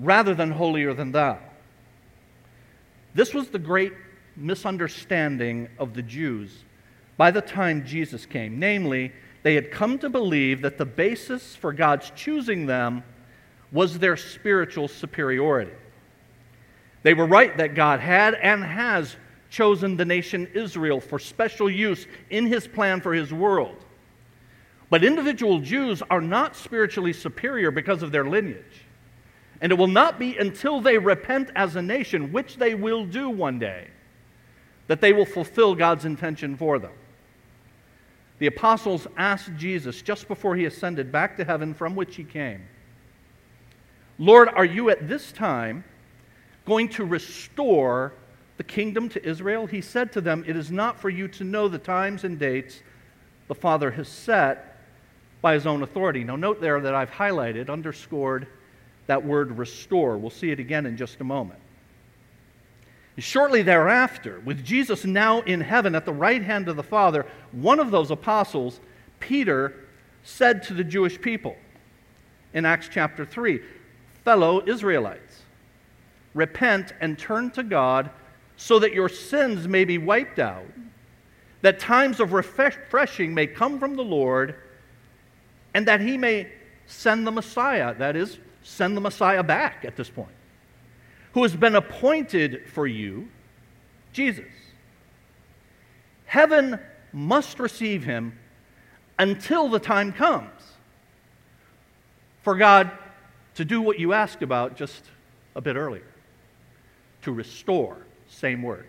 rather 0.00 0.34
than 0.34 0.50
holier 0.50 0.94
than 0.94 1.12
thou. 1.12 1.38
This 3.14 3.34
was 3.34 3.48
the 3.48 3.58
great 3.58 3.92
misunderstanding 4.36 5.68
of 5.78 5.94
the 5.94 6.02
Jews 6.02 6.64
by 7.16 7.30
the 7.30 7.40
time 7.40 7.84
Jesus 7.84 8.24
came. 8.24 8.58
Namely, 8.58 9.12
they 9.42 9.54
had 9.54 9.70
come 9.70 9.98
to 9.98 10.08
believe 10.08 10.62
that 10.62 10.78
the 10.78 10.86
basis 10.86 11.56
for 11.56 11.72
God's 11.72 12.10
choosing 12.14 12.66
them 12.66 13.02
was 13.72 13.98
their 13.98 14.16
spiritual 14.16 14.88
superiority. 14.88 15.72
They 17.02 17.14
were 17.14 17.26
right 17.26 17.56
that 17.56 17.74
God 17.74 18.00
had 18.00 18.34
and 18.34 18.62
has 18.62 19.16
chosen 19.48 19.96
the 19.96 20.04
nation 20.04 20.48
Israel 20.54 21.00
for 21.00 21.18
special 21.18 21.70
use 21.70 22.06
in 22.30 22.46
his 22.46 22.68
plan 22.68 23.00
for 23.00 23.12
his 23.12 23.32
world. 23.32 23.76
But 24.90 25.04
individual 25.04 25.60
Jews 25.60 26.02
are 26.10 26.20
not 26.20 26.56
spiritually 26.56 27.12
superior 27.12 27.70
because 27.70 28.02
of 28.02 28.12
their 28.12 28.24
lineage. 28.24 28.84
And 29.60 29.72
it 29.72 29.74
will 29.74 29.86
not 29.86 30.18
be 30.18 30.36
until 30.36 30.80
they 30.80 30.98
repent 30.98 31.50
as 31.54 31.76
a 31.76 31.82
nation, 31.82 32.32
which 32.32 32.56
they 32.56 32.74
will 32.74 33.04
do 33.04 33.28
one 33.28 33.58
day, 33.58 33.88
that 34.86 35.00
they 35.00 35.12
will 35.12 35.26
fulfill 35.26 35.74
God's 35.74 36.04
intention 36.04 36.56
for 36.56 36.78
them 36.78 36.92
the 38.40 38.46
apostles 38.46 39.06
asked 39.18 39.54
Jesus 39.56 40.00
just 40.02 40.26
before 40.26 40.56
he 40.56 40.64
ascended 40.64 41.12
back 41.12 41.36
to 41.36 41.44
heaven 41.44 41.74
from 41.74 41.94
which 41.94 42.16
he 42.16 42.24
came, 42.24 42.62
Lord, 44.18 44.48
are 44.48 44.64
you 44.64 44.90
at 44.90 45.08
this 45.08 45.30
time 45.30 45.84
going 46.64 46.88
to 46.90 47.04
restore 47.04 48.14
the 48.56 48.64
kingdom 48.64 49.10
to 49.10 49.24
Israel? 49.24 49.66
He 49.66 49.82
said 49.82 50.10
to 50.12 50.22
them, 50.22 50.42
It 50.46 50.56
is 50.56 50.70
not 50.70 50.98
for 50.98 51.10
you 51.10 51.28
to 51.28 51.44
know 51.44 51.68
the 51.68 51.78
times 51.78 52.24
and 52.24 52.38
dates 52.38 52.80
the 53.46 53.54
Father 53.54 53.90
has 53.90 54.08
set 54.08 54.78
by 55.42 55.52
his 55.52 55.66
own 55.66 55.82
authority. 55.82 56.24
Now, 56.24 56.36
note 56.36 56.62
there 56.62 56.80
that 56.80 56.94
I've 56.94 57.10
highlighted, 57.10 57.68
underscored 57.68 58.46
that 59.10 59.24
word 59.24 59.58
restore. 59.58 60.16
We'll 60.16 60.30
see 60.30 60.52
it 60.52 60.60
again 60.60 60.86
in 60.86 60.96
just 60.96 61.20
a 61.20 61.24
moment. 61.24 61.58
Shortly 63.18 63.62
thereafter, 63.62 64.40
with 64.44 64.64
Jesus 64.64 65.04
now 65.04 65.40
in 65.40 65.60
heaven 65.60 65.96
at 65.96 66.04
the 66.04 66.12
right 66.12 66.40
hand 66.40 66.68
of 66.68 66.76
the 66.76 66.84
Father, 66.84 67.26
one 67.50 67.80
of 67.80 67.90
those 67.90 68.12
apostles, 68.12 68.78
Peter, 69.18 69.74
said 70.22 70.62
to 70.62 70.74
the 70.74 70.84
Jewish 70.84 71.20
people 71.20 71.56
in 72.54 72.64
Acts 72.64 72.88
chapter 72.88 73.26
3 73.26 73.60
Fellow 74.24 74.62
Israelites, 74.64 75.42
repent 76.32 76.92
and 77.00 77.18
turn 77.18 77.50
to 77.50 77.64
God 77.64 78.10
so 78.56 78.78
that 78.78 78.92
your 78.92 79.08
sins 79.08 79.66
may 79.66 79.84
be 79.84 79.98
wiped 79.98 80.38
out, 80.38 80.70
that 81.62 81.80
times 81.80 82.20
of 82.20 82.32
refreshing 82.32 83.34
may 83.34 83.48
come 83.48 83.80
from 83.80 83.96
the 83.96 84.04
Lord, 84.04 84.54
and 85.74 85.88
that 85.88 86.00
he 86.00 86.16
may 86.16 86.52
send 86.86 87.26
the 87.26 87.32
Messiah, 87.32 87.92
that 87.96 88.14
is, 88.14 88.38
send 88.62 88.96
the 88.96 89.00
Messiah 89.00 89.42
back 89.42 89.84
at 89.84 89.96
this 89.96 90.10
point 90.10 90.32
who 91.32 91.42
has 91.42 91.54
been 91.54 91.76
appointed 91.76 92.62
for 92.72 92.86
you, 92.86 93.28
Jesus. 94.12 94.52
Heaven 96.24 96.78
must 97.12 97.58
receive 97.58 98.04
him 98.04 98.38
until 99.18 99.68
the 99.68 99.78
time 99.78 100.12
comes 100.12 100.50
for 102.42 102.56
God 102.56 102.90
to 103.54 103.64
do 103.64 103.80
what 103.80 103.98
you 103.98 104.12
asked 104.12 104.42
about 104.42 104.76
just 104.76 105.04
a 105.54 105.60
bit 105.60 105.76
earlier 105.76 106.06
to 107.22 107.32
restore, 107.32 107.98
same 108.28 108.62
word, 108.62 108.86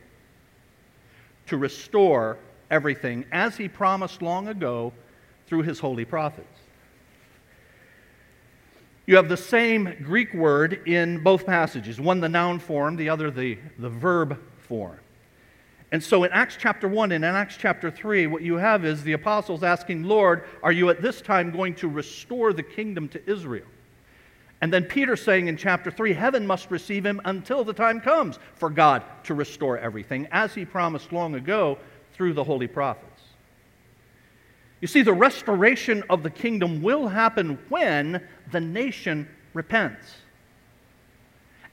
to 1.47 1.57
restore 1.57 2.37
everything 2.69 3.25
as 3.31 3.57
he 3.57 3.67
promised 3.67 4.21
long 4.21 4.47
ago 4.47 4.93
through 5.47 5.63
his 5.63 5.79
holy 5.79 6.05
prophets. 6.05 6.60
You 9.11 9.17
have 9.17 9.27
the 9.27 9.35
same 9.35 9.97
Greek 10.03 10.33
word 10.33 10.87
in 10.87 11.21
both 11.21 11.45
passages 11.45 11.99
one 11.99 12.21
the 12.21 12.29
noun 12.29 12.59
form, 12.59 12.95
the 12.95 13.09
other 13.09 13.29
the, 13.29 13.59
the 13.77 13.89
verb 13.89 14.39
form. 14.59 15.01
And 15.91 16.01
so 16.01 16.23
in 16.23 16.31
Acts 16.31 16.55
chapter 16.57 16.87
1 16.87 17.11
and 17.11 17.25
in 17.25 17.35
Acts 17.35 17.57
chapter 17.57 17.91
3, 17.91 18.27
what 18.27 18.41
you 18.41 18.55
have 18.55 18.85
is 18.85 19.03
the 19.03 19.11
apostles 19.11 19.63
asking, 19.63 20.03
Lord, 20.03 20.45
are 20.63 20.71
you 20.71 20.89
at 20.89 21.01
this 21.01 21.19
time 21.19 21.51
going 21.51 21.75
to 21.75 21.89
restore 21.89 22.53
the 22.53 22.63
kingdom 22.63 23.09
to 23.09 23.29
Israel? 23.29 23.67
And 24.61 24.71
then 24.71 24.85
Peter 24.85 25.17
saying 25.17 25.47
in 25.47 25.57
chapter 25.57 25.91
3, 25.91 26.13
heaven 26.13 26.47
must 26.47 26.71
receive 26.71 27.05
him 27.05 27.19
until 27.25 27.65
the 27.65 27.73
time 27.73 27.99
comes 27.99 28.39
for 28.55 28.69
God 28.69 29.03
to 29.25 29.33
restore 29.33 29.77
everything, 29.77 30.25
as 30.31 30.55
he 30.55 30.63
promised 30.63 31.11
long 31.11 31.35
ago 31.35 31.77
through 32.13 32.31
the 32.31 32.45
holy 32.45 32.67
prophets. 32.67 33.10
You 34.81 34.87
see, 34.87 35.03
the 35.03 35.13
restoration 35.13 36.03
of 36.09 36.23
the 36.23 36.29
kingdom 36.29 36.81
will 36.81 37.07
happen 37.07 37.59
when 37.69 38.27
the 38.51 38.59
nation 38.59 39.27
repents. 39.53 40.15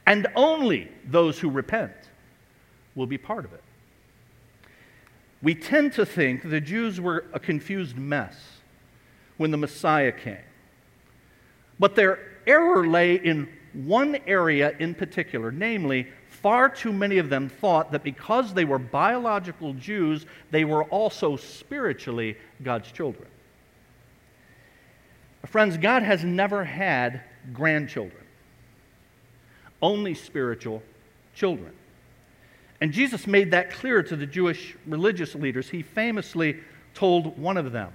And 0.07 0.27
only 0.37 0.89
those 1.07 1.39
who 1.39 1.51
repent 1.51 1.93
will 2.95 3.07
be 3.07 3.19
part 3.19 3.45
of 3.45 3.53
it. 3.53 3.63
We 5.43 5.55
tend 5.55 5.93
to 5.95 6.05
think 6.05 6.49
the 6.49 6.61
Jews 6.61 7.01
were 7.01 7.27
a 7.33 7.41
confused 7.41 7.97
mess 7.97 8.37
when 9.37 9.51
the 9.51 9.57
Messiah 9.57 10.13
came. 10.13 10.37
But 11.79 11.95
their 11.95 12.19
error 12.47 12.87
lay 12.87 13.15
in 13.15 13.49
one 13.73 14.19
area 14.27 14.75
in 14.79 14.95
particular, 14.95 15.53
namely, 15.53 16.09
far 16.43 16.69
too 16.69 16.93
many 16.93 17.19
of 17.19 17.29
them 17.29 17.49
thought 17.49 17.93
that 17.93 18.03
because 18.03 18.55
they 18.55 18.65
were 18.65 18.79
biological 18.79 19.75
Jews, 19.75 20.27
they 20.51 20.65
were 20.65 20.85
also 20.85 21.37
spiritually 21.37 22.37
God's 22.63 22.91
children. 22.93 23.29
Friends, 25.47 25.77
God 25.77 26.03
has 26.03 26.25
never 26.25 26.65
had 26.65 27.23
grandchildren, 27.53 28.25
only 29.81 30.15
spiritual 30.15 30.83
children. 31.35 31.73
And 32.81 32.93
Jesus 32.93 33.27
made 33.27 33.51
that 33.53 33.73
clear 33.73 34.03
to 34.03 34.15
the 34.15 34.27
Jewish 34.27 34.77
religious 34.87 35.35
leaders. 35.35 35.69
He 35.69 35.83
famously 35.83 36.61
told 36.95 37.39
one 37.39 37.57
of 37.57 37.73
them, 37.73 37.93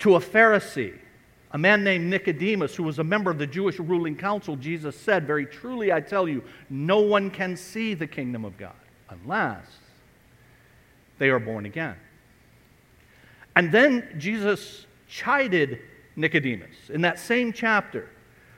to 0.00 0.16
a 0.16 0.20
Pharisee, 0.20 0.98
a 1.56 1.58
man 1.58 1.82
named 1.82 2.10
Nicodemus, 2.10 2.76
who 2.76 2.82
was 2.82 2.98
a 2.98 3.04
member 3.04 3.30
of 3.30 3.38
the 3.38 3.46
Jewish 3.46 3.78
ruling 3.78 4.14
council, 4.14 4.56
Jesus 4.56 4.94
said, 4.94 5.26
Very 5.26 5.46
truly, 5.46 5.90
I 5.90 6.02
tell 6.02 6.28
you, 6.28 6.44
no 6.68 7.00
one 7.00 7.30
can 7.30 7.56
see 7.56 7.94
the 7.94 8.06
kingdom 8.06 8.44
of 8.44 8.58
God 8.58 8.74
unless 9.08 9.64
they 11.16 11.30
are 11.30 11.38
born 11.38 11.64
again. 11.64 11.96
And 13.56 13.72
then 13.72 14.16
Jesus 14.18 14.84
chided 15.08 15.80
Nicodemus 16.14 16.90
in 16.90 17.00
that 17.00 17.18
same 17.18 17.54
chapter 17.54 18.10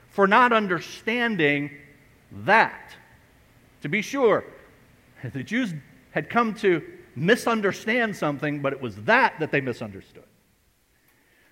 for 0.09 0.27
not 0.27 0.51
understanding 0.51 1.71
that. 2.43 2.97
To 3.83 3.87
be 3.87 4.01
sure, 4.01 4.43
the 5.23 5.41
Jews 5.41 5.73
had 6.11 6.29
come 6.29 6.53
to 6.55 6.83
misunderstand 7.15 8.17
something, 8.17 8.61
but 8.61 8.73
it 8.73 8.81
was 8.81 8.97
that 9.03 9.39
that 9.39 9.53
they 9.53 9.61
misunderstood. 9.61 10.25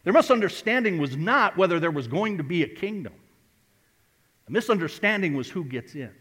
Their 0.07 0.13
misunderstanding 0.13 0.99
was 0.99 1.17
not 1.17 1.57
whether 1.57 1.81
there 1.81 1.91
was 1.91 2.07
going 2.07 2.37
to 2.37 2.43
be 2.43 2.63
a 2.63 2.67
kingdom. 2.69 3.11
The 4.45 4.53
misunderstanding 4.53 5.35
was 5.35 5.49
who 5.49 5.65
gets 5.65 5.95
in. 5.95 6.13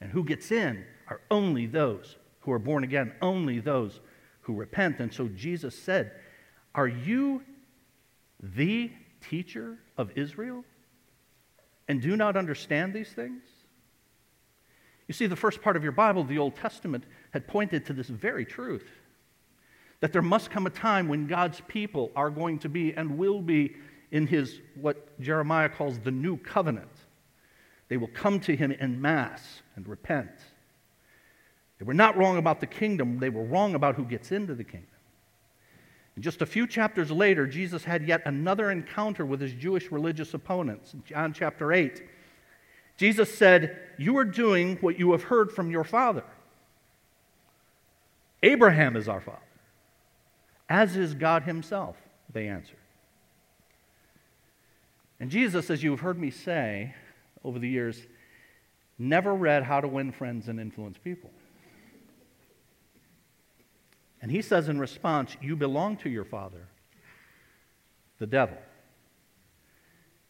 And 0.00 0.12
who 0.12 0.22
gets 0.22 0.52
in 0.52 0.84
are 1.08 1.20
only 1.28 1.66
those 1.66 2.14
who 2.38 2.52
are 2.52 2.60
born 2.60 2.84
again, 2.84 3.12
only 3.20 3.58
those 3.58 3.98
who 4.42 4.54
repent. 4.54 5.00
And 5.00 5.12
so 5.12 5.26
Jesus 5.26 5.76
said, 5.76 6.12
Are 6.72 6.86
you 6.86 7.42
the 8.40 8.92
teacher 9.28 9.78
of 9.98 10.16
Israel 10.16 10.64
and 11.88 12.00
do 12.00 12.16
not 12.16 12.36
understand 12.36 12.94
these 12.94 13.10
things? 13.10 13.42
You 15.08 15.14
see, 15.14 15.26
the 15.26 15.34
first 15.34 15.62
part 15.62 15.74
of 15.74 15.82
your 15.82 15.90
Bible, 15.90 16.22
the 16.22 16.38
Old 16.38 16.54
Testament, 16.54 17.06
had 17.32 17.48
pointed 17.48 17.84
to 17.86 17.92
this 17.92 18.06
very 18.06 18.44
truth 18.44 18.88
that 20.00 20.12
there 20.12 20.22
must 20.22 20.50
come 20.50 20.66
a 20.66 20.70
time 20.70 21.08
when 21.08 21.26
God's 21.26 21.60
people 21.68 22.10
are 22.14 22.30
going 22.30 22.58
to 22.60 22.68
be 22.68 22.92
and 22.92 23.18
will 23.18 23.40
be 23.40 23.74
in 24.10 24.26
his, 24.26 24.60
what 24.74 25.18
Jeremiah 25.20 25.68
calls 25.68 25.98
the 25.98 26.10
new 26.10 26.36
covenant. 26.36 26.90
They 27.88 27.96
will 27.96 28.08
come 28.08 28.40
to 28.40 28.56
him 28.56 28.72
in 28.72 29.00
mass 29.00 29.62
and 29.74 29.86
repent. 29.88 30.30
They 31.78 31.84
were 31.84 31.94
not 31.94 32.16
wrong 32.16 32.38
about 32.38 32.60
the 32.60 32.66
kingdom, 32.66 33.18
they 33.18 33.30
were 33.30 33.44
wrong 33.44 33.74
about 33.74 33.96
who 33.96 34.04
gets 34.04 34.32
into 34.32 34.54
the 34.54 34.64
kingdom. 34.64 34.90
And 36.14 36.24
just 36.24 36.40
a 36.40 36.46
few 36.46 36.66
chapters 36.66 37.10
later, 37.10 37.46
Jesus 37.46 37.84
had 37.84 38.06
yet 38.08 38.22
another 38.24 38.70
encounter 38.70 39.26
with 39.26 39.40
his 39.40 39.52
Jewish 39.52 39.92
religious 39.92 40.32
opponents. 40.32 40.94
In 40.94 41.04
John 41.04 41.34
chapter 41.34 41.72
8, 41.72 42.02
Jesus 42.96 43.32
said, 43.36 43.78
You 43.98 44.16
are 44.16 44.24
doing 44.24 44.78
what 44.80 44.98
you 44.98 45.12
have 45.12 45.24
heard 45.24 45.52
from 45.52 45.70
your 45.70 45.84
father. 45.84 46.24
Abraham 48.42 48.96
is 48.96 49.08
our 49.08 49.20
father, 49.20 49.38
as 50.68 50.96
is 50.96 51.14
God 51.14 51.44
himself, 51.44 51.96
they 52.32 52.48
answered. 52.48 52.76
And 55.18 55.30
Jesus, 55.30 55.70
as 55.70 55.82
you 55.82 55.90
have 55.92 56.00
heard 56.00 56.18
me 56.18 56.30
say 56.30 56.94
over 57.44 57.58
the 57.58 57.68
years, 57.68 58.00
never 58.98 59.34
read 59.34 59.62
How 59.62 59.80
to 59.80 59.88
Win 59.88 60.12
Friends 60.12 60.48
and 60.48 60.60
Influence 60.60 60.98
People. 61.02 61.30
And 64.20 64.30
he 64.30 64.42
says 64.42 64.68
in 64.68 64.78
response, 64.78 65.36
You 65.40 65.56
belong 65.56 65.96
to 65.98 66.10
your 66.10 66.24
father, 66.24 66.66
the 68.18 68.26
devil 68.26 68.58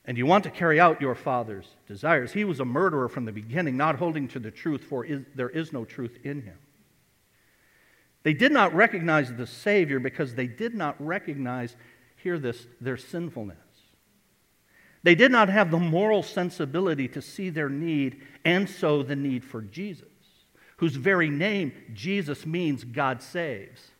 and 0.07 0.16
you 0.16 0.25
want 0.25 0.45
to 0.45 0.50
carry 0.50 0.78
out 0.78 1.00
your 1.00 1.16
father's 1.16 1.66
desires. 1.88 2.33
He 2.33 2.45
was 2.45 2.61
a 2.61 2.64
murderer 2.64 3.09
from 3.09 3.25
the 3.25 3.33
beginning, 3.33 3.76
not 3.76 3.97
holding 3.97 4.28
to 4.28 4.38
the 4.38 4.52
truth, 4.52 4.85
for 4.85 5.05
is, 5.05 5.23
there 5.35 5.50
is 5.50 5.73
no 5.73 5.85
truth 5.85 6.16
in 6.23 6.43
him. 6.43 6.57
They 8.26 8.35
did 8.35 8.50
not 8.50 8.75
recognize 8.75 9.33
the 9.33 9.47
Savior 9.47 10.00
because 10.00 10.35
they 10.35 10.49
did 10.49 10.75
not 10.75 10.97
recognize, 10.99 11.76
hear 12.16 12.40
this, 12.40 12.66
their 12.80 12.97
sinfulness. 12.97 13.56
They 15.04 15.14
did 15.14 15.30
not 15.30 15.49
have 15.49 15.71
the 15.71 15.78
moral 15.78 16.25
sensibility 16.25 17.06
to 17.06 17.23
see 17.23 17.50
their 17.50 17.68
need 17.68 18.21
and 18.45 18.68
so 18.68 19.04
the 19.04 19.14
need 19.14 19.45
for 19.45 19.62
Jesus, 19.62 20.09
whose 20.78 20.97
very 20.97 21.30
name, 21.30 21.71
Jesus, 21.95 22.45
means 22.45 22.83
God 22.83 23.23
saves. 23.23 23.92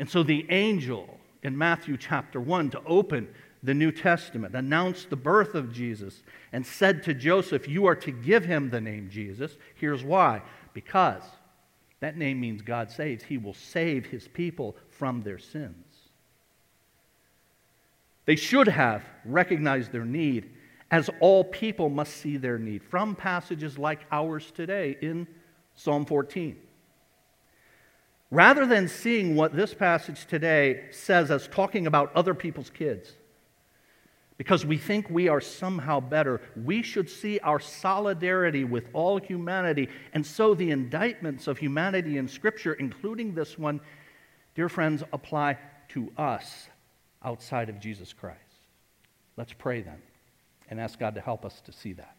And 0.00 0.10
so 0.10 0.24
the 0.24 0.50
angel 0.50 1.20
in 1.44 1.56
Matthew 1.56 1.96
chapter 1.96 2.40
1 2.40 2.70
to 2.70 2.82
open 2.84 3.28
the 3.62 3.72
New 3.72 3.92
Testament, 3.92 4.56
announced 4.56 5.10
the 5.10 5.16
birth 5.16 5.54
of 5.54 5.72
Jesus, 5.72 6.24
and 6.52 6.66
said 6.66 7.04
to 7.04 7.14
Joseph, 7.14 7.68
You 7.68 7.86
are 7.86 7.94
to 7.94 8.10
give 8.10 8.46
him 8.46 8.70
the 8.70 8.80
name 8.80 9.10
Jesus. 9.10 9.56
Here's 9.76 10.02
why 10.02 10.42
because 10.72 11.22
that 12.04 12.18
name 12.18 12.38
means 12.38 12.60
God 12.60 12.90
saves. 12.90 13.24
He 13.24 13.38
will 13.38 13.54
save 13.54 14.04
his 14.04 14.28
people 14.28 14.76
from 14.90 15.22
their 15.22 15.38
sins. 15.38 15.86
They 18.26 18.36
should 18.36 18.68
have 18.68 19.02
recognized 19.24 19.90
their 19.90 20.04
need, 20.04 20.50
as 20.90 21.08
all 21.20 21.44
people 21.44 21.88
must 21.88 22.18
see 22.18 22.36
their 22.36 22.58
need, 22.58 22.82
from 22.82 23.16
passages 23.16 23.78
like 23.78 24.00
ours 24.12 24.50
today 24.50 24.98
in 25.00 25.26
Psalm 25.76 26.04
14. 26.04 26.58
Rather 28.30 28.66
than 28.66 28.86
seeing 28.86 29.34
what 29.34 29.56
this 29.56 29.72
passage 29.72 30.26
today 30.26 30.84
says 30.90 31.30
as 31.30 31.48
talking 31.48 31.86
about 31.86 32.14
other 32.14 32.34
people's 32.34 32.68
kids, 32.68 33.14
because 34.36 34.66
we 34.66 34.76
think 34.76 35.08
we 35.08 35.28
are 35.28 35.40
somehow 35.40 36.00
better. 36.00 36.40
We 36.56 36.82
should 36.82 37.08
see 37.08 37.38
our 37.40 37.60
solidarity 37.60 38.64
with 38.64 38.88
all 38.92 39.18
humanity. 39.18 39.88
And 40.12 40.26
so 40.26 40.54
the 40.54 40.70
indictments 40.70 41.46
of 41.46 41.58
humanity 41.58 42.18
in 42.18 42.26
Scripture, 42.26 42.74
including 42.74 43.34
this 43.34 43.56
one, 43.56 43.80
dear 44.54 44.68
friends, 44.68 45.04
apply 45.12 45.58
to 45.90 46.12
us 46.18 46.68
outside 47.22 47.68
of 47.68 47.78
Jesus 47.78 48.12
Christ. 48.12 48.40
Let's 49.36 49.52
pray 49.52 49.82
then 49.82 50.02
and 50.68 50.80
ask 50.80 50.98
God 50.98 51.14
to 51.14 51.20
help 51.20 51.44
us 51.44 51.60
to 51.62 51.72
see 51.72 51.92
that. 51.94 52.16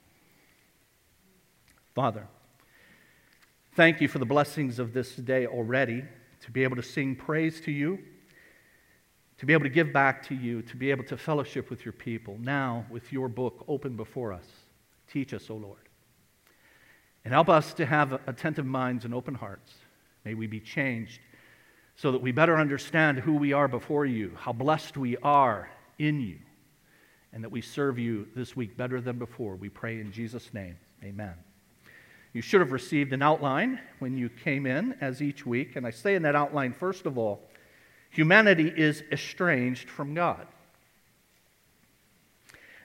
Father, 1.93 2.27
thank 3.75 3.99
you 3.99 4.07
for 4.07 4.19
the 4.19 4.25
blessings 4.25 4.79
of 4.79 4.93
this 4.93 5.15
day 5.15 5.47
already, 5.47 6.03
to 6.41 6.51
be 6.51 6.63
able 6.63 6.75
to 6.75 6.83
sing 6.83 7.15
praise 7.15 7.59
to 7.61 7.71
you 7.71 7.99
to 9.37 9.45
be 9.45 9.53
able 9.53 9.63
to 9.63 9.69
give 9.69 9.91
back 9.91 10.25
to 10.27 10.35
you, 10.35 10.61
to 10.63 10.75
be 10.77 10.91
able 10.91 11.03
to 11.05 11.17
fellowship 11.17 11.69
with 11.69 11.83
your 11.83 11.91
people. 11.91 12.37
Now, 12.39 12.85
with 12.89 13.11
your 13.11 13.27
book 13.27 13.65
open 13.67 13.95
before 13.95 14.31
us, 14.31 14.45
teach 15.11 15.33
us, 15.33 15.49
O 15.49 15.55
Lord. 15.55 15.79
And 17.23 17.33
help 17.33 17.49
us 17.49 17.73
to 17.75 17.85
have 17.85 18.13
attentive 18.27 18.65
minds 18.65 19.03
and 19.03 19.13
open 19.13 19.33
hearts. 19.33 19.73
May 20.23 20.35
we 20.35 20.47
be 20.47 20.59
changed 20.59 21.19
so 21.95 22.11
that 22.11 22.21
we 22.21 22.31
better 22.31 22.57
understand 22.57 23.19
who 23.19 23.33
we 23.35 23.53
are 23.53 23.67
before 23.67 24.05
you, 24.05 24.31
how 24.37 24.53
blessed 24.53 24.97
we 24.97 25.17
are 25.17 25.69
in 25.97 26.19
you, 26.19 26.37
and 27.33 27.43
that 27.43 27.51
we 27.51 27.61
serve 27.61 27.97
you 27.97 28.27
this 28.35 28.55
week 28.55 28.77
better 28.77 29.01
than 29.01 29.17
before. 29.17 29.55
We 29.55 29.69
pray 29.69 29.99
in 29.99 30.11
Jesus' 30.11 30.53
name. 30.53 30.77
Amen. 31.03 31.33
You 32.33 32.41
should 32.41 32.59
have 32.59 32.73
received 32.73 33.13
an 33.13 33.21
outline 33.21 33.79
when 33.99 34.17
you 34.17 34.29
came 34.29 34.65
in, 34.65 34.95
as 34.99 35.21
each 35.21 35.45
week. 35.45 35.77
And 35.77 35.87
I 35.87 35.91
say 35.91 36.15
in 36.15 36.23
that 36.23 36.35
outline, 36.35 36.73
first 36.73 37.05
of 37.05 37.17
all, 37.17 37.47
Humanity 38.15 38.71
is 38.73 39.03
estranged 39.11 39.89
from 39.89 40.13
God. 40.13 40.47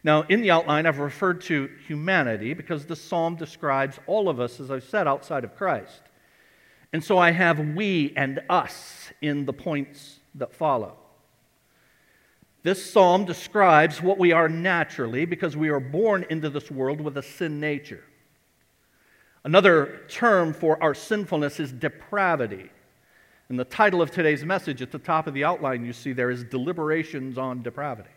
Now, 0.02 0.22
in 0.22 0.40
the 0.40 0.50
outline, 0.50 0.86
I've 0.86 0.98
referred 0.98 1.42
to 1.42 1.70
humanity 1.86 2.52
because 2.52 2.84
the 2.84 2.96
psalm 2.96 3.36
describes 3.36 4.00
all 4.08 4.28
of 4.28 4.40
us, 4.40 4.58
as 4.58 4.72
I've 4.72 4.82
said, 4.82 5.06
outside 5.06 5.44
of 5.44 5.54
Christ. 5.54 6.02
And 6.92 7.04
so 7.04 7.16
I 7.16 7.30
have 7.30 7.60
we 7.60 8.12
and 8.16 8.40
us 8.50 9.12
in 9.22 9.44
the 9.44 9.52
points 9.52 10.18
that 10.34 10.52
follow. 10.52 10.96
This 12.64 12.90
psalm 12.92 13.24
describes 13.24 14.02
what 14.02 14.18
we 14.18 14.32
are 14.32 14.48
naturally 14.48 15.26
because 15.26 15.56
we 15.56 15.68
are 15.68 15.78
born 15.78 16.26
into 16.28 16.50
this 16.50 16.72
world 16.72 17.00
with 17.00 17.16
a 17.16 17.22
sin 17.22 17.60
nature. 17.60 18.02
Another 19.44 20.00
term 20.08 20.52
for 20.52 20.82
our 20.82 20.92
sinfulness 20.92 21.60
is 21.60 21.70
depravity. 21.70 22.70
And 23.50 23.58
the 23.58 23.64
title 23.64 24.00
of 24.00 24.12
today's 24.12 24.44
message 24.44 24.80
at 24.80 24.92
the 24.92 24.98
top 25.00 25.26
of 25.26 25.34
the 25.34 25.42
outline 25.42 25.84
you 25.84 25.92
see 25.92 26.12
there 26.12 26.30
is 26.30 26.44
Deliberations 26.44 27.36
on 27.36 27.62
Depravity. 27.62 28.10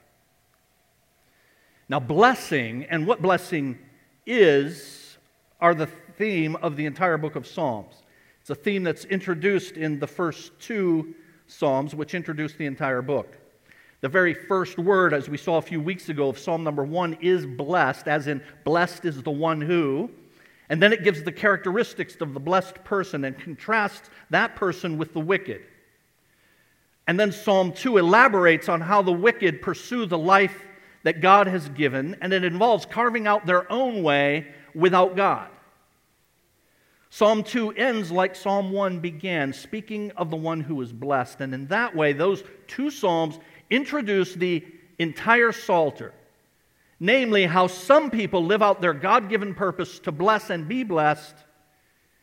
Now, 1.89 1.99
blessing 1.99 2.85
and 2.85 3.07
what 3.07 3.19
blessing 3.19 3.79
is 4.27 5.17
are 5.59 5.73
the 5.73 5.87
theme 5.87 6.55
of 6.57 6.75
the 6.75 6.85
entire 6.85 7.17
book 7.17 7.35
of 7.35 7.47
Psalms. 7.47 7.95
It's 8.41 8.51
a 8.51 8.55
theme 8.55 8.83
that's 8.83 9.05
introduced 9.05 9.75
in 9.75 9.97
the 9.97 10.05
first 10.05 10.51
two 10.59 11.15
Psalms, 11.47 11.95
which 11.95 12.13
introduce 12.13 12.53
the 12.53 12.67
entire 12.67 13.01
book. 13.01 13.35
The 14.01 14.09
very 14.09 14.35
first 14.35 14.77
word, 14.77 15.15
as 15.15 15.29
we 15.29 15.37
saw 15.37 15.57
a 15.57 15.63
few 15.63 15.81
weeks 15.81 16.09
ago, 16.09 16.29
of 16.29 16.37
Psalm 16.37 16.63
number 16.63 16.83
one 16.83 17.17
is 17.21 17.47
blessed, 17.47 18.07
as 18.07 18.27
in, 18.27 18.39
blessed 18.63 19.05
is 19.05 19.23
the 19.23 19.31
one 19.31 19.61
who. 19.61 20.11
And 20.69 20.81
then 20.81 20.93
it 20.93 21.03
gives 21.03 21.23
the 21.23 21.31
characteristics 21.31 22.15
of 22.21 22.33
the 22.33 22.39
blessed 22.39 22.83
person 22.83 23.25
and 23.25 23.37
contrasts 23.37 24.09
that 24.29 24.55
person 24.55 24.97
with 24.97 25.13
the 25.13 25.19
wicked. 25.19 25.61
And 27.07 27.19
then 27.19 27.31
Psalm 27.31 27.73
2 27.73 27.97
elaborates 27.97 28.69
on 28.69 28.81
how 28.81 29.01
the 29.01 29.11
wicked 29.11 29.61
pursue 29.61 30.05
the 30.05 30.17
life 30.17 30.63
that 31.03 31.19
God 31.19 31.47
has 31.47 31.67
given, 31.69 32.15
and 32.21 32.31
it 32.31 32.45
involves 32.45 32.85
carving 32.85 33.27
out 33.27 33.45
their 33.45 33.69
own 33.71 34.03
way 34.03 34.47
without 34.73 35.15
God. 35.15 35.49
Psalm 37.09 37.43
2 37.43 37.73
ends 37.73 38.09
like 38.09 38.35
Psalm 38.35 38.71
1 38.71 38.99
began, 38.99 39.53
speaking 39.53 40.11
of 40.11 40.31
the 40.31 40.35
one 40.35 40.61
who 40.61 40.81
is 40.81 40.91
blessed. 40.91 41.41
And 41.41 41.53
in 41.53 41.67
that 41.67 41.95
way, 41.95 42.13
those 42.13 42.43
two 42.67 42.89
Psalms 42.89 43.37
introduce 43.69 44.33
the 44.33 44.65
entire 44.97 45.51
Psalter, 45.51 46.13
namely, 47.03 47.45
how 47.45 47.67
some 47.67 48.09
people 48.09 48.45
live 48.45 48.61
out 48.61 48.79
their 48.79 48.93
God 48.93 49.27
given 49.27 49.53
purpose 49.53 49.99
to 49.99 50.11
bless 50.11 50.49
and 50.49 50.69
be 50.69 50.85
blessed, 50.85 51.35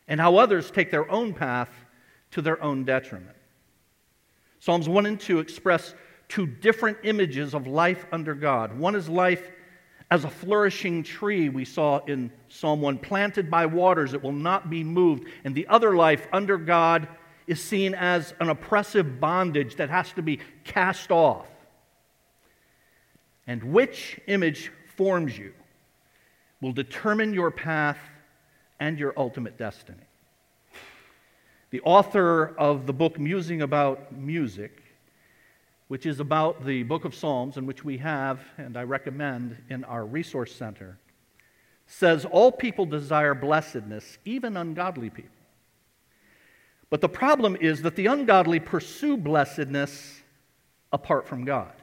and 0.07 0.19
how 0.19 0.37
others 0.37 0.71
take 0.71 0.89
their 0.89 1.09
own 1.11 1.35
path 1.35 1.69
to 2.31 2.41
their 2.41 2.61
own 2.63 2.83
detriment. 2.83 3.37
Psalms 4.59 4.89
1 4.89 5.05
and 5.05 5.19
2 5.19 5.37
express 5.37 5.93
two 6.27 6.47
different 6.47 6.97
images 7.03 7.53
of 7.53 7.67
life 7.67 8.07
under 8.11 8.33
God. 8.33 8.75
One 8.75 8.95
is 8.95 9.07
life 9.07 9.51
as 10.09 10.23
a 10.23 10.29
flourishing 10.31 11.03
tree, 11.03 11.47
we 11.47 11.63
saw 11.63 12.03
in 12.05 12.31
Psalm 12.49 12.81
1, 12.81 12.97
planted 12.97 13.51
by 13.51 13.67
waters, 13.67 14.15
it 14.15 14.23
will 14.23 14.31
not 14.31 14.71
be 14.71 14.83
moved. 14.83 15.27
And 15.43 15.53
the 15.53 15.67
other 15.67 15.95
life 15.95 16.27
under 16.33 16.57
God 16.57 17.07
is 17.45 17.63
seen 17.63 17.93
as 17.93 18.33
an 18.39 18.49
oppressive 18.49 19.19
bondage 19.19 19.75
that 19.75 19.91
has 19.91 20.11
to 20.13 20.23
be 20.23 20.39
cast 20.63 21.11
off. 21.11 21.47
And 23.47 23.63
which 23.63 24.19
image 24.27 24.71
forms 24.95 25.37
you 25.37 25.53
will 26.61 26.71
determine 26.71 27.33
your 27.33 27.51
path 27.51 27.97
and 28.79 28.99
your 28.99 29.13
ultimate 29.17 29.57
destiny. 29.57 29.99
The 31.71 31.81
author 31.81 32.55
of 32.57 32.85
the 32.85 32.93
book 32.93 33.19
Musing 33.19 33.61
About 33.61 34.13
Music, 34.13 34.83
which 35.87 36.05
is 36.05 36.19
about 36.19 36.65
the 36.65 36.83
book 36.83 37.05
of 37.05 37.15
Psalms, 37.15 37.57
and 37.57 37.65
which 37.67 37.83
we 37.83 37.97
have, 37.97 38.41
and 38.57 38.77
I 38.77 38.83
recommend, 38.83 39.57
in 39.69 39.83
our 39.85 40.05
resource 40.05 40.53
center, 40.53 40.97
says 41.87 42.25
all 42.25 42.51
people 42.51 42.85
desire 42.85 43.33
blessedness, 43.33 44.17
even 44.23 44.55
ungodly 44.57 45.09
people. 45.09 45.29
But 46.89 47.01
the 47.01 47.09
problem 47.09 47.55
is 47.59 47.81
that 47.81 47.95
the 47.95 48.07
ungodly 48.07 48.59
pursue 48.59 49.17
blessedness 49.17 50.21
apart 50.91 51.27
from 51.27 51.45
God. 51.45 51.73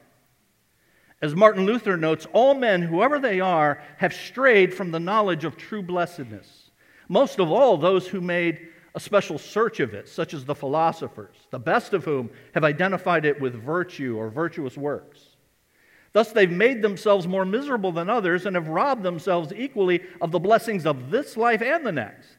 As 1.21 1.35
Martin 1.35 1.65
Luther 1.65 1.97
notes, 1.97 2.27
all 2.31 2.55
men, 2.55 2.81
whoever 2.81 3.19
they 3.19 3.41
are, 3.41 3.83
have 3.97 4.13
strayed 4.13 4.73
from 4.73 4.91
the 4.91 4.99
knowledge 4.99 5.43
of 5.43 5.57
true 5.57 5.81
blessedness. 5.81 6.71
Most 7.09 7.39
of 7.39 7.51
all, 7.51 7.77
those 7.77 8.07
who 8.07 8.21
made 8.21 8.69
a 8.95 8.99
special 8.99 9.37
search 9.37 9.79
of 9.79 9.93
it, 9.93 10.07
such 10.07 10.33
as 10.33 10.45
the 10.45 10.55
philosophers, 10.55 11.35
the 11.51 11.59
best 11.59 11.93
of 11.93 12.05
whom 12.05 12.29
have 12.53 12.63
identified 12.63 13.25
it 13.25 13.39
with 13.39 13.53
virtue 13.53 14.15
or 14.17 14.29
virtuous 14.29 14.77
works. 14.77 15.25
Thus, 16.11 16.31
they've 16.31 16.49
made 16.49 16.81
themselves 16.81 17.27
more 17.27 17.45
miserable 17.45 17.91
than 17.91 18.09
others 18.09 18.45
and 18.45 18.55
have 18.55 18.67
robbed 18.67 19.03
themselves 19.03 19.53
equally 19.55 20.01
of 20.21 20.31
the 20.31 20.39
blessings 20.39 20.85
of 20.85 21.11
this 21.11 21.37
life 21.37 21.61
and 21.61 21.85
the 21.85 21.91
next. 21.91 22.37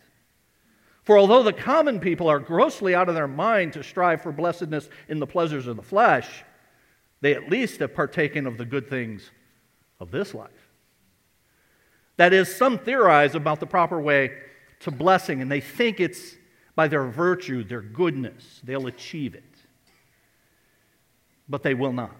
For 1.05 1.19
although 1.19 1.43
the 1.43 1.53
common 1.53 2.01
people 2.01 2.29
are 2.29 2.41
grossly 2.41 2.95
out 2.95 3.09
of 3.09 3.15
their 3.15 3.29
mind 3.29 3.73
to 3.75 3.83
strive 3.83 4.23
for 4.23 4.33
blessedness 4.33 4.89
in 5.09 5.19
the 5.19 5.27
pleasures 5.27 5.67
of 5.67 5.77
the 5.77 5.83
flesh, 5.83 6.45
they 7.21 7.35
at 7.35 7.51
least 7.51 7.81
have 7.81 7.95
partaken 7.95 8.47
of 8.47 8.59
the 8.59 8.65
good 8.65 8.89
things 8.89 9.31
of 9.99 10.11
this 10.11 10.35
life. 10.35 10.51
That 12.17 12.33
is, 12.33 12.55
some 12.55 12.79
theorize 12.79 13.35
about 13.35 13.61
the 13.61 13.67
proper 13.67 14.01
way 14.01 14.33
to 14.81 14.91
blessing, 14.91 15.41
and 15.43 15.51
they 15.51 15.61
think 15.61 16.01
it's 16.01 16.37
by 16.75 16.89
their 16.89 17.07
virtue, 17.07 17.65
their 17.65 17.83
goodness, 17.83 18.61
they'll 18.65 18.87
achieve 18.87 19.35
it. 19.35 19.45
But 21.49 21.63
they 21.63 21.75
will 21.75 21.93
not. 21.93 22.17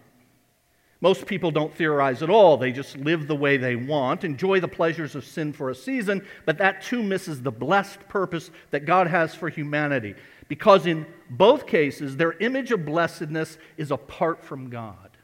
Most 1.01 1.25
people 1.25 1.51
don't 1.51 1.75
theorize 1.75 2.23
at 2.23 2.29
all. 2.29 2.59
They 2.59 2.73
just 2.73 2.97
live 2.99 3.27
the 3.27 3.35
way 3.35 3.57
they 3.57 3.75
want, 3.75 4.23
enjoy 4.23 4.61
the 4.61 4.69
pleasures 4.69 5.15
of 5.15 5.25
sin 5.25 5.53
for 5.53 5.71
a 5.71 5.75
season, 5.75 6.27
but 6.45 6.59
that 6.59 6.83
too 6.83 7.03
misses 7.03 7.41
the 7.41 7.51
blessed 7.51 8.01
purpose 8.09 8.51
that 8.71 8.85
God 8.85 9.07
has 9.07 9.35
for 9.35 9.49
humanity. 9.49 10.15
Because 10.51 10.85
in 10.85 11.07
both 11.31 11.69
cases, 11.69 12.17
their 12.17 12.33
image 12.33 12.73
of 12.73 12.85
blessedness 12.85 13.57
is 13.77 13.93
apart 13.93 14.43
from 14.43 14.69
God. 14.69 15.17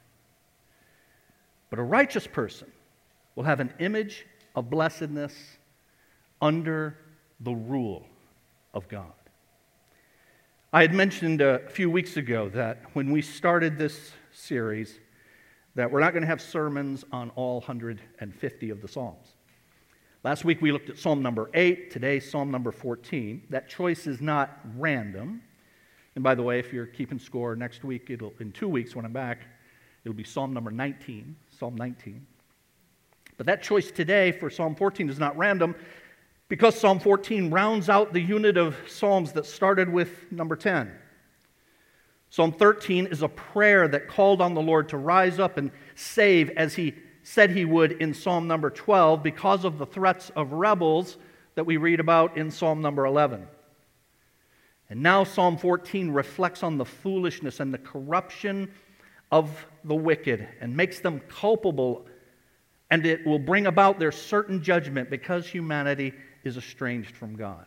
But 1.69 1.79
a 1.79 1.83
righteous 1.83 2.25
person 2.25 2.71
will 3.35 3.43
have 3.43 3.59
an 3.59 3.73
image 3.79 4.25
of 4.55 4.69
blessedness 4.69 5.35
under 6.41 6.97
the 7.41 7.51
rule 7.51 8.05
of 8.73 8.87
God. 8.87 9.11
I 10.71 10.81
had 10.81 10.93
mentioned 10.93 11.41
a 11.41 11.59
few 11.67 11.91
weeks 11.91 12.15
ago 12.15 12.47
that 12.53 12.83
when 12.93 13.11
we 13.11 13.21
started 13.21 13.77
this 13.77 14.13
series, 14.31 14.97
that 15.75 15.91
we're 15.91 15.99
not 15.99 16.13
going 16.13 16.21
to 16.21 16.27
have 16.27 16.41
sermons 16.41 17.03
on 17.11 17.31
all 17.31 17.55
150 17.59 18.69
of 18.69 18.81
the 18.81 18.87
Psalms. 18.87 19.33
Last 20.27 20.43
week 20.43 20.61
we 20.61 20.73
looked 20.73 20.89
at 20.89 20.97
Psalm 20.97 21.21
number 21.21 21.49
8, 21.53 21.89
today 21.89 22.19
Psalm 22.19 22.51
number 22.51 22.73
14. 22.73 23.43
That 23.49 23.69
choice 23.69 24.07
is 24.07 24.19
not 24.19 24.59
random. 24.75 25.41
And 26.15 26.21
by 26.21 26.35
the 26.35 26.43
way, 26.43 26.59
if 26.59 26.73
you're 26.73 26.85
keeping 26.85 27.17
score 27.17 27.55
next 27.55 27.85
week, 27.85 28.09
it'll 28.09 28.33
in 28.41 28.51
2 28.51 28.67
weeks 28.67 28.93
when 28.93 29.05
I'm 29.05 29.13
back, 29.13 29.47
it'll 30.03 30.17
be 30.17 30.25
Psalm 30.25 30.53
number 30.53 30.69
19, 30.69 31.33
Psalm 31.57 31.75
19. 31.75 32.27
But 33.37 33.45
that 33.45 33.63
choice 33.63 33.89
today 33.89 34.33
for 34.33 34.49
Psalm 34.49 34.75
14 34.75 35.09
is 35.09 35.17
not 35.17 35.37
random 35.37 35.75
because 36.49 36.77
Psalm 36.77 36.99
14 36.99 37.49
rounds 37.49 37.87
out 37.87 38.11
the 38.11 38.19
unit 38.19 38.57
of 38.57 38.75
psalms 38.85 39.31
that 39.31 39.45
started 39.45 39.87
with 39.87 40.29
number 40.29 40.57
10. 40.57 40.91
Psalm 42.31 42.51
13 42.51 43.07
is 43.07 43.21
a 43.21 43.29
prayer 43.29 43.87
that 43.87 44.09
called 44.09 44.41
on 44.41 44.55
the 44.55 44.61
Lord 44.61 44.89
to 44.89 44.97
rise 44.97 45.39
up 45.39 45.57
and 45.57 45.71
save 45.95 46.49
as 46.49 46.75
he 46.75 46.95
said 47.27 47.51
he 47.51 47.65
would 47.65 47.91
in 47.91 48.13
Psalm 48.13 48.47
number 48.47 48.69
12 48.69 49.21
because 49.21 49.65
of 49.65 49.77
the 49.77 49.85
threats 49.85 50.31
of 50.33 50.53
rebels 50.53 51.17
that 51.55 51.65
we 51.65 51.75
read 51.75 51.99
about 51.99 52.37
in 52.37 52.49
Psalm 52.49 52.81
number 52.81 53.05
11. 53.05 53.45
And 54.89 55.03
now 55.03 55.25
Psalm 55.25 55.57
14 55.57 56.11
reflects 56.11 56.63
on 56.63 56.77
the 56.77 56.85
foolishness 56.85 57.59
and 57.59 57.73
the 57.73 57.79
corruption 57.79 58.71
of 59.29 59.67
the 59.83 59.93
wicked 59.93 60.47
and 60.61 60.77
makes 60.77 61.01
them 61.01 61.19
culpable, 61.27 62.05
and 62.89 63.05
it 63.05 63.25
will 63.25 63.39
bring 63.39 63.67
about 63.67 63.99
their 63.99 64.13
certain 64.13 64.63
judgment 64.63 65.09
because 65.09 65.45
humanity 65.45 66.13
is 66.45 66.55
estranged 66.55 67.13
from 67.13 67.35
God. 67.35 67.65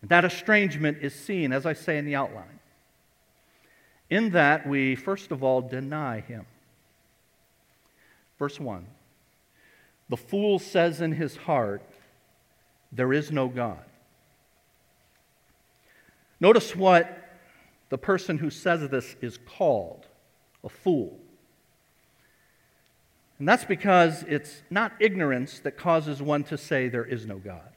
And 0.00 0.08
that 0.08 0.24
estrangement 0.24 0.98
is 1.02 1.14
seen, 1.14 1.52
as 1.52 1.66
I 1.66 1.74
say 1.74 1.98
in 1.98 2.06
the 2.06 2.14
outline, 2.14 2.60
in 4.08 4.30
that 4.30 4.66
we, 4.66 4.94
first 4.94 5.32
of 5.32 5.44
all, 5.44 5.60
deny 5.60 6.20
him. 6.20 6.46
Verse 8.38 8.60
1 8.60 8.86
The 10.08 10.16
fool 10.16 10.58
says 10.58 11.00
in 11.00 11.12
his 11.12 11.36
heart, 11.36 11.82
There 12.92 13.12
is 13.12 13.30
no 13.30 13.48
God. 13.48 13.84
Notice 16.38 16.76
what 16.76 17.22
the 17.88 17.98
person 17.98 18.38
who 18.38 18.50
says 18.50 18.88
this 18.88 19.16
is 19.20 19.38
called 19.38 20.06
a 20.62 20.68
fool. 20.68 21.18
And 23.38 23.48
that's 23.48 23.64
because 23.64 24.24
it's 24.24 24.62
not 24.70 24.92
ignorance 24.98 25.60
that 25.60 25.76
causes 25.76 26.22
one 26.22 26.44
to 26.44 26.56
say 26.56 26.88
there 26.88 27.04
is 27.04 27.26
no 27.26 27.38
God. 27.38 27.70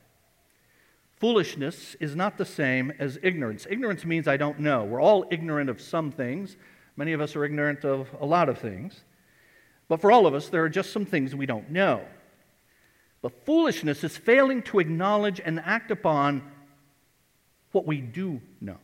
Foolishness 1.19 1.95
is 1.99 2.15
not 2.15 2.37
the 2.37 2.45
same 2.45 2.93
as 2.97 3.19
ignorance. 3.21 3.67
Ignorance 3.69 4.05
means 4.05 4.27
I 4.27 4.37
don't 4.37 4.59
know. 4.59 4.85
We're 4.85 5.01
all 5.01 5.25
ignorant 5.29 5.69
of 5.69 5.81
some 5.81 6.11
things. 6.11 6.55
Many 6.95 7.11
of 7.11 7.19
us 7.19 7.35
are 7.35 7.43
ignorant 7.43 7.83
of 7.83 8.09
a 8.21 8.25
lot 8.25 8.47
of 8.47 8.57
things. 8.57 9.03
But 9.89 9.99
for 9.99 10.12
all 10.12 10.25
of 10.25 10.34
us, 10.34 10.47
there 10.47 10.63
are 10.63 10.69
just 10.69 10.93
some 10.93 11.06
things 11.06 11.36
we 11.36 11.45
don't 11.45 11.69
know. 11.71 12.06
But 13.21 13.45
foolishness 13.45 14.04
is 14.06 14.15
failing 14.15 14.62
to 14.63 14.80
acknowledge 14.80 15.41
and 15.43 15.60
act 15.60 15.91
upon 15.91 16.49
what 17.73 17.86
we 17.86 17.99
do 17.99 18.39
know. 18.62 18.78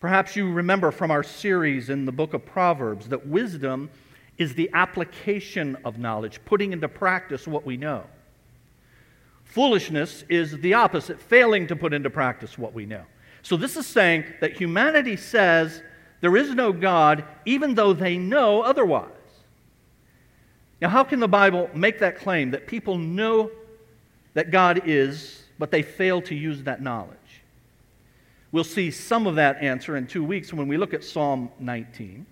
Perhaps 0.00 0.36
you 0.36 0.52
remember 0.52 0.90
from 0.90 1.10
our 1.10 1.22
series 1.22 1.88
in 1.88 2.04
the 2.04 2.12
book 2.12 2.34
of 2.34 2.44
Proverbs 2.44 3.08
that 3.08 3.26
wisdom 3.26 3.88
is 4.36 4.54
the 4.54 4.68
application 4.74 5.78
of 5.84 5.98
knowledge, 5.98 6.40
putting 6.44 6.72
into 6.72 6.88
practice 6.88 7.46
what 7.46 7.64
we 7.64 7.76
know. 7.78 8.04
Foolishness 9.44 10.24
is 10.28 10.58
the 10.58 10.74
opposite, 10.74 11.20
failing 11.20 11.66
to 11.68 11.76
put 11.76 11.94
into 11.94 12.10
practice 12.10 12.58
what 12.58 12.74
we 12.74 12.84
know. 12.84 13.04
So, 13.42 13.56
this 13.56 13.76
is 13.76 13.86
saying 13.86 14.24
that 14.40 14.54
humanity 14.54 15.16
says 15.16 15.82
there 16.20 16.36
is 16.36 16.54
no 16.54 16.72
God, 16.72 17.24
even 17.44 17.74
though 17.74 17.92
they 17.92 18.18
know 18.18 18.62
otherwise. 18.62 19.13
Now, 20.84 20.90
how 20.90 21.02
can 21.02 21.18
the 21.18 21.26
Bible 21.26 21.70
make 21.72 22.00
that 22.00 22.18
claim 22.18 22.50
that 22.50 22.66
people 22.66 22.98
know 22.98 23.50
that 24.34 24.50
God 24.50 24.82
is, 24.84 25.42
but 25.58 25.70
they 25.70 25.80
fail 25.80 26.20
to 26.20 26.34
use 26.34 26.62
that 26.64 26.82
knowledge? 26.82 27.16
We'll 28.52 28.64
see 28.64 28.90
some 28.90 29.26
of 29.26 29.36
that 29.36 29.62
answer 29.62 29.96
in 29.96 30.06
two 30.06 30.22
weeks 30.22 30.52
when 30.52 30.68
we 30.68 30.76
look 30.76 30.92
at 30.92 31.02
Psalm 31.02 31.50
19. 31.58 32.26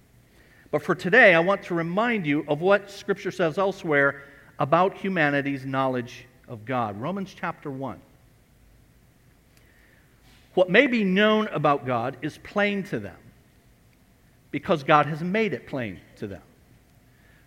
But 0.70 0.82
for 0.82 0.94
today, 0.94 1.34
I 1.34 1.40
want 1.40 1.62
to 1.62 1.74
remind 1.74 2.26
you 2.26 2.44
of 2.46 2.60
what 2.60 2.90
Scripture 2.90 3.30
says 3.30 3.56
elsewhere 3.56 4.24
about 4.58 4.98
humanity's 4.98 5.64
knowledge 5.64 6.26
of 6.46 6.66
God. 6.66 7.00
Romans 7.00 7.34
chapter 7.34 7.70
1. 7.70 7.98
What 10.52 10.68
may 10.68 10.86
be 10.86 11.04
known 11.04 11.48
about 11.48 11.86
God 11.86 12.18
is 12.20 12.36
plain 12.36 12.82
to 12.82 12.98
them 12.98 13.16
because 14.50 14.84
God 14.84 15.06
has 15.06 15.22
made 15.22 15.54
it 15.54 15.66
plain 15.66 15.98
to 16.16 16.26
them. 16.26 16.42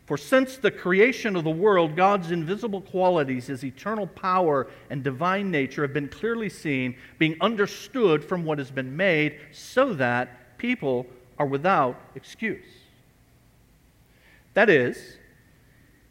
For 0.05 0.17
since 0.17 0.57
the 0.57 0.69
creation 0.69 1.35
of 1.35 1.43
the 1.43 1.49
world, 1.49 1.95
God's 1.95 2.29
invisible 2.29 2.81
qualities, 2.81 3.47
his 3.47 3.63
eternal 3.65 4.05
power 4.05 4.67
and 4.91 5.03
divine 5.03 5.49
nature, 5.49 5.81
have 5.81 5.93
been 5.93 6.09
clearly 6.09 6.49
seen, 6.49 6.95
being 7.17 7.35
understood 7.41 8.23
from 8.23 8.45
what 8.45 8.59
has 8.59 8.69
been 8.69 8.95
made, 8.95 9.39
so 9.51 9.93
that 9.95 10.57
people 10.59 11.07
are 11.39 11.47
without 11.47 11.99
excuse. 12.13 12.65
That 14.53 14.69
is, 14.69 15.17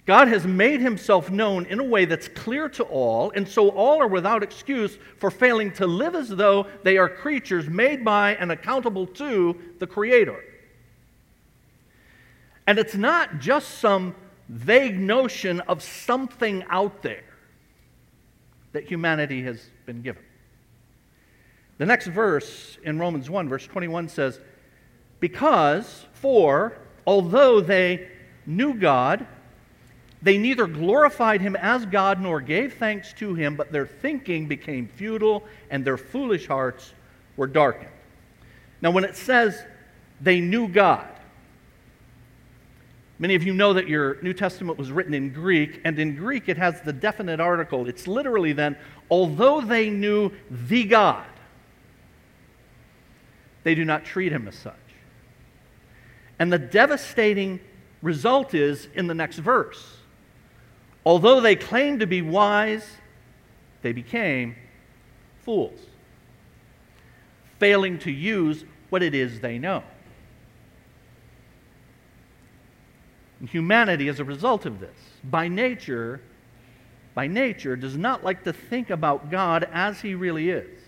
God 0.07 0.29
has 0.29 0.45
made 0.45 0.81
himself 0.81 1.31
known 1.31 1.65
in 1.67 1.79
a 1.79 1.85
way 1.85 2.05
that's 2.05 2.29
clear 2.29 2.69
to 2.71 2.83
all, 2.83 3.31
and 3.31 3.49
so 3.49 3.71
all 3.71 4.03
are 4.03 4.09
without 4.09 4.43
excuse 4.43 4.99
for 5.19 5.31
failing 5.31 5.73
to 5.75 5.87
live 5.87 6.17
as 6.17 6.29
though 6.29 6.67
they 6.83 6.99
are 6.99 7.09
creatures 7.09 7.69
made 7.69 8.05
by 8.05 8.35
and 8.35 8.51
accountable 8.51 9.07
to 9.07 9.57
the 9.79 9.87
Creator. 9.87 10.43
And 12.67 12.79
it's 12.79 12.95
not 12.95 13.41
just 13.41 13.79
some 13.79 14.15
vague 14.49 14.99
notion 14.99 15.61
of 15.61 15.83
something 15.83 16.65
out 16.69 17.03
there 17.03 17.25
that 18.73 18.85
humanity 18.85 19.43
has 19.43 19.71
been 19.87 20.03
given. 20.03 20.23
The 21.79 21.87
next 21.87 22.07
verse 22.07 22.79
in 22.83 22.99
Romans 22.99 23.29
1, 23.29 23.49
verse 23.49 23.67
21 23.67 24.09
says, 24.09 24.41
Because, 25.21 26.07
for, 26.13 26.77
although 27.07 27.61
they 27.61 28.09
knew 28.47 28.75
God, 28.75 29.27
they 30.23 30.39
neither 30.39 30.67
glorified 30.67 31.41
him 31.41 31.55
as 31.57 31.85
God 31.85 32.21
nor 32.21 32.41
gave 32.41 32.75
thanks 32.75 33.13
to 33.15 33.35
him, 33.35 33.57
but 33.57 33.73
their 33.73 33.87
thinking 33.87 34.47
became 34.47 34.89
futile 34.89 35.45
and 35.71 35.85
their 35.85 35.99
foolish 35.99 36.47
hearts 36.47 36.95
were 37.37 37.47
darkened. 37.47 37.91
Now, 38.81 38.91
when 38.91 39.05
it 39.05 39.17
says 39.17 39.63
they 40.21 40.41
knew 40.41 40.69
God, 40.69 41.09
many 43.19 43.35
of 43.35 43.43
you 43.43 43.55
know 43.55 43.73
that 43.73 43.89
your 43.89 44.21
New 44.23 44.33
Testament 44.33 44.79
was 44.79 44.91
written 44.91 45.15
in 45.15 45.33
Greek, 45.33 45.81
and 45.85 45.99
in 45.99 46.17
Greek 46.17 46.49
it 46.49 46.57
has 46.57 46.81
the 46.83 46.93
definite 46.93 47.41
article. 47.41 47.89
It's 47.89 48.07
literally 48.07 48.53
then, 48.53 48.77
although 49.11 49.61
they 49.61 49.91
knew 49.91 50.33
the 50.51 50.85
God, 50.85 51.27
they 53.63 53.75
do 53.75 53.85
not 53.85 54.05
treat 54.05 54.33
him 54.33 54.49
as 54.49 54.55
such. 54.55 54.75
And 56.39 56.53
the 56.53 56.59
devastating 56.59 57.61
result 58.03 58.55
is 58.55 58.89
in 58.95 59.07
the 59.07 59.15
next 59.15 59.39
verse. 59.39 59.99
Although 61.07 61.41
they 61.41 61.57
claimed 61.57 62.01
to 62.01 62.07
be 62.07 62.23
wise, 62.23 62.87
they 63.83 63.93
became 63.93 64.57
fools, 65.43 65.79
failing 67.59 67.99
to 68.01 68.11
use 68.11 68.65
what 68.91 69.03
it 69.03 69.15
is 69.15 69.41
they 69.41 69.59
know. 69.59 69.83
And 73.45 73.51
humanity, 73.51 74.09
as 74.09 74.21
a 74.21 74.25
result 74.25 74.65
of 74.65 74.81
this, 74.81 74.97
by 75.23 75.49
nature, 75.49 76.23
by 77.13 77.27
nature, 77.27 77.77
does 77.77 77.95
not 77.95 78.25
like 78.25 78.43
to 78.45 78.55
think 78.55 78.89
about 78.89 79.31
God 79.31 79.69
as 79.71 80.01
he 80.01 80.15
really 80.15 80.49
is. 80.49 80.81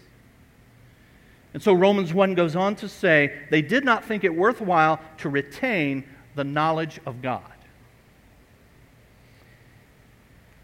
And 1.52 1.62
so 1.62 1.74
Romans 1.74 2.14
1 2.14 2.34
goes 2.34 2.56
on 2.56 2.74
to 2.76 2.88
say, 2.88 3.40
they 3.50 3.60
did 3.60 3.84
not 3.84 4.06
think 4.06 4.24
it 4.24 4.34
worthwhile 4.34 5.00
to 5.18 5.28
retain 5.28 6.02
the 6.34 6.44
knowledge 6.44 6.98
of 7.04 7.20
God. 7.20 7.42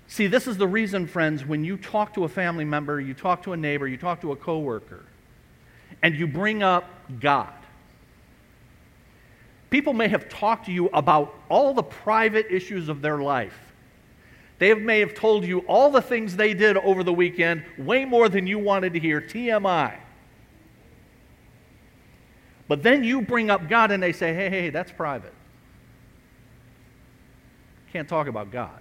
See, 0.06 0.28
this 0.28 0.46
is 0.46 0.56
the 0.56 0.66
reason, 0.66 1.06
friends, 1.06 1.44
when 1.44 1.62
you 1.62 1.76
talk 1.76 2.14
to 2.14 2.24
a 2.24 2.28
family 2.30 2.64
member, 2.64 3.02
you 3.02 3.12
talk 3.12 3.42
to 3.42 3.52
a 3.52 3.56
neighbor, 3.58 3.86
you 3.86 3.98
talk 3.98 4.22
to 4.22 4.32
a 4.32 4.36
coworker, 4.36 5.04
and 6.02 6.14
you 6.14 6.26
bring 6.26 6.62
up 6.62 6.88
God. 7.20 7.52
People 9.72 9.92
may 9.92 10.06
have 10.06 10.28
talked 10.28 10.66
to 10.66 10.72
you 10.72 10.86
about 10.90 11.34
all 11.48 11.74
the 11.74 11.82
private 11.82 12.46
issues 12.48 12.88
of 12.88 13.02
their 13.02 13.18
life. 13.18 13.58
They 14.60 14.72
may 14.74 15.00
have 15.00 15.14
told 15.14 15.44
you 15.44 15.60
all 15.60 15.90
the 15.90 16.00
things 16.00 16.36
they 16.36 16.54
did 16.54 16.76
over 16.76 17.02
the 17.02 17.12
weekend, 17.12 17.64
way 17.76 18.04
more 18.04 18.28
than 18.28 18.46
you 18.46 18.60
wanted 18.60 18.92
to 18.92 19.00
hear, 19.00 19.20
TMI. 19.20 19.96
But 22.68 22.84
then 22.84 23.02
you 23.02 23.22
bring 23.22 23.50
up 23.50 23.68
God 23.68 23.90
and 23.90 24.00
they 24.00 24.12
say, 24.12 24.32
hey, 24.32 24.48
hey, 24.48 24.70
that's 24.70 24.92
private. 24.92 25.34
Can't 27.92 28.08
talk 28.08 28.28
about 28.28 28.52
God 28.52 28.78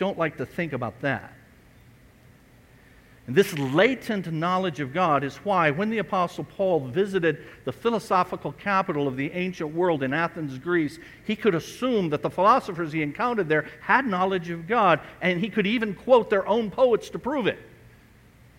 don't 0.00 0.18
like 0.18 0.38
to 0.38 0.46
think 0.46 0.72
about 0.72 0.98
that. 1.02 1.30
And 3.30 3.36
this 3.36 3.56
latent 3.56 4.32
knowledge 4.32 4.80
of 4.80 4.92
God 4.92 5.22
is 5.22 5.36
why, 5.36 5.70
when 5.70 5.88
the 5.88 5.98
Apostle 5.98 6.42
Paul 6.42 6.80
visited 6.80 7.46
the 7.64 7.70
philosophical 7.70 8.50
capital 8.50 9.06
of 9.06 9.16
the 9.16 9.30
ancient 9.30 9.72
world 9.72 10.02
in 10.02 10.12
Athens, 10.12 10.58
Greece, 10.58 10.98
he 11.24 11.36
could 11.36 11.54
assume 11.54 12.10
that 12.10 12.22
the 12.22 12.28
philosophers 12.28 12.90
he 12.90 13.02
encountered 13.02 13.48
there 13.48 13.68
had 13.82 14.04
knowledge 14.04 14.50
of 14.50 14.66
God, 14.66 14.98
and 15.20 15.38
he 15.38 15.48
could 15.48 15.64
even 15.64 15.94
quote 15.94 16.28
their 16.28 16.44
own 16.44 16.72
poets 16.72 17.08
to 17.10 17.20
prove 17.20 17.46
it. 17.46 17.60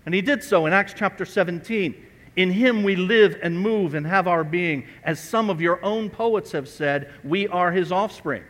And 0.06 0.16
he 0.16 0.22
did 0.22 0.42
so 0.42 0.66
in 0.68 0.72
Acts 0.72 0.94
chapter 0.96 1.26
17. 1.26 2.08
In 2.38 2.50
him 2.50 2.82
we 2.82 2.96
live 2.96 3.40
and 3.44 3.60
move 3.60 3.94
and 3.94 4.08
have 4.08 4.26
our 4.26 4.46
being. 4.46 4.88
As 5.04 5.20
some 5.20 5.50
of 5.50 5.60
your 5.60 5.84
own 5.84 6.10
poets 6.10 6.54
have 6.54 6.70
said, 6.70 7.12
we 7.26 7.46
are 7.50 7.74
his 7.74 7.92
offspring. 7.92 8.46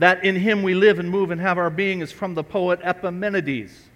That 0.00 0.22
in 0.22 0.36
him 0.36 0.62
we 0.62 0.74
live 0.74 0.98
and 0.98 1.08
move 1.08 1.30
and 1.30 1.40
have 1.40 1.56
our 1.56 1.70
being 1.70 2.02
is 2.02 2.12
from 2.12 2.34
the 2.34 2.44
poet 2.44 2.80
Epimenides 2.82 3.88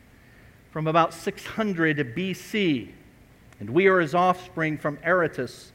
from 0.71 0.87
about 0.87 1.15
600 1.15 2.15
BC. 2.17 2.93
And 3.61 3.71
we 3.71 3.87
are 3.87 4.01
his 4.01 4.15
offspring 4.15 4.79
from 4.79 4.97
Aratus 4.99 5.71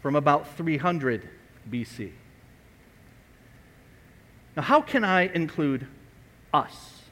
from 0.00 0.16
about 0.16 0.56
300 0.56 1.28
BC. 1.70 2.10
Now, 4.56 4.62
how 4.62 4.80
can 4.82 5.04
I 5.04 5.22
include 5.28 5.86
us 6.52 7.02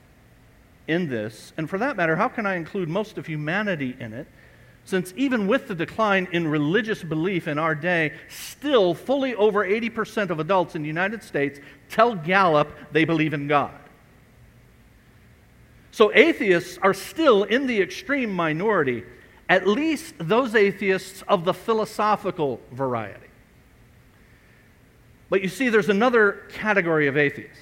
in 0.86 1.08
this? 1.08 1.52
And 1.56 1.70
for 1.70 1.78
that 1.78 1.96
matter, 1.96 2.16
how 2.16 2.28
can 2.28 2.44
I 2.44 2.56
include 2.56 2.88
most 2.88 3.16
of 3.16 3.26
humanity 3.26 3.96
in 3.98 4.12
it? 4.12 4.26
Since 4.84 5.14
even 5.16 5.46
with 5.46 5.68
the 5.68 5.74
decline 5.74 6.26
in 6.32 6.48
religious 6.48 7.02
belief 7.02 7.46
in 7.46 7.58
our 7.58 7.74
day, 7.74 8.12
still 8.28 8.92
fully 8.92 9.34
over 9.34 9.64
80% 9.64 10.30
of 10.30 10.40
adults 10.40 10.74
in 10.74 10.82
the 10.82 10.88
United 10.88 11.22
States 11.22 11.60
tell 11.88 12.14
Gallup 12.14 12.72
they 12.92 13.04
believe 13.04 13.32
in 13.32 13.46
God. 13.46 13.72
So 15.90 16.12
atheists 16.14 16.78
are 16.82 16.94
still 16.94 17.42
in 17.42 17.66
the 17.66 17.80
extreme 17.80 18.32
minority, 18.32 19.04
at 19.48 19.66
least 19.66 20.14
those 20.18 20.54
atheists 20.54 21.22
of 21.26 21.44
the 21.44 21.54
philosophical 21.54 22.60
variety. 22.70 23.26
But 25.28 25.42
you 25.42 25.48
see, 25.48 25.68
there's 25.68 25.88
another 25.88 26.42
category 26.52 27.06
of 27.06 27.16
atheist. 27.16 27.60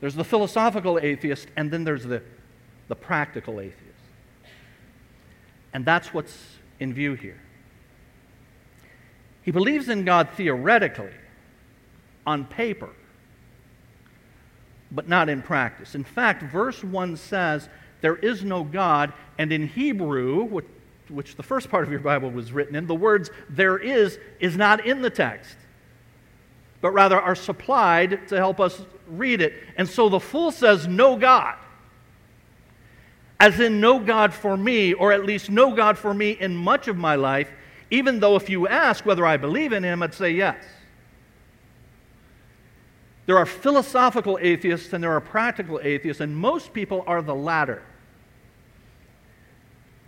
There's 0.00 0.14
the 0.14 0.24
philosophical 0.24 0.98
atheist, 1.00 1.48
and 1.56 1.70
then 1.70 1.84
there's 1.84 2.04
the, 2.04 2.22
the 2.86 2.94
practical 2.94 3.60
atheist. 3.60 3.82
And 5.72 5.84
that's 5.84 6.14
what's 6.14 6.36
in 6.78 6.94
view 6.94 7.14
here. 7.14 7.40
He 9.42 9.50
believes 9.50 9.88
in 9.88 10.04
God 10.04 10.28
theoretically, 10.36 11.12
on 12.26 12.44
paper, 12.44 12.90
but 14.90 15.08
not 15.08 15.28
in 15.28 15.42
practice. 15.42 15.94
In 15.94 16.04
fact, 16.04 16.42
verse 16.42 16.82
1 16.82 17.16
says, 17.16 17.68
There 18.00 18.16
is 18.16 18.44
no 18.44 18.64
God, 18.64 19.12
and 19.38 19.52
in 19.52 19.66
Hebrew, 19.66 20.44
which, 20.44 20.66
which 21.08 21.36
the 21.36 21.42
first 21.42 21.70
part 21.70 21.84
of 21.84 21.90
your 21.90 22.00
Bible 22.00 22.30
was 22.30 22.52
written 22.52 22.74
in, 22.74 22.86
the 22.86 22.94
words 22.94 23.30
there 23.48 23.78
is 23.78 24.18
is 24.40 24.56
not 24.56 24.86
in 24.86 25.02
the 25.02 25.10
text, 25.10 25.56
but 26.80 26.90
rather 26.90 27.20
are 27.20 27.34
supplied 27.34 28.28
to 28.28 28.36
help 28.36 28.60
us 28.60 28.80
read 29.06 29.40
it. 29.40 29.54
And 29.76 29.88
so 29.88 30.08
the 30.08 30.20
fool 30.20 30.50
says, 30.50 30.86
No 30.86 31.16
God 31.16 31.56
as 33.40 33.60
in 33.60 33.80
no 33.80 33.98
God 33.98 34.34
for 34.34 34.56
me, 34.56 34.92
or 34.92 35.12
at 35.12 35.24
least 35.24 35.50
no 35.50 35.74
God 35.74 35.96
for 35.96 36.12
me 36.12 36.32
in 36.32 36.56
much 36.56 36.88
of 36.88 36.96
my 36.96 37.14
life, 37.14 37.50
even 37.90 38.20
though 38.20 38.36
if 38.36 38.50
you 38.50 38.66
ask 38.66 39.06
whether 39.06 39.24
I 39.24 39.36
believe 39.36 39.72
in 39.72 39.82
him, 39.82 40.02
I'd 40.02 40.14
say 40.14 40.30
yes. 40.30 40.62
There 43.28 43.36
are 43.36 43.44
philosophical 43.44 44.38
atheists 44.40 44.94
and 44.94 45.04
there 45.04 45.12
are 45.12 45.20
practical 45.20 45.78
atheists, 45.82 46.22
and 46.22 46.34
most 46.34 46.72
people 46.72 47.04
are 47.06 47.20
the 47.20 47.34
latter. 47.34 47.82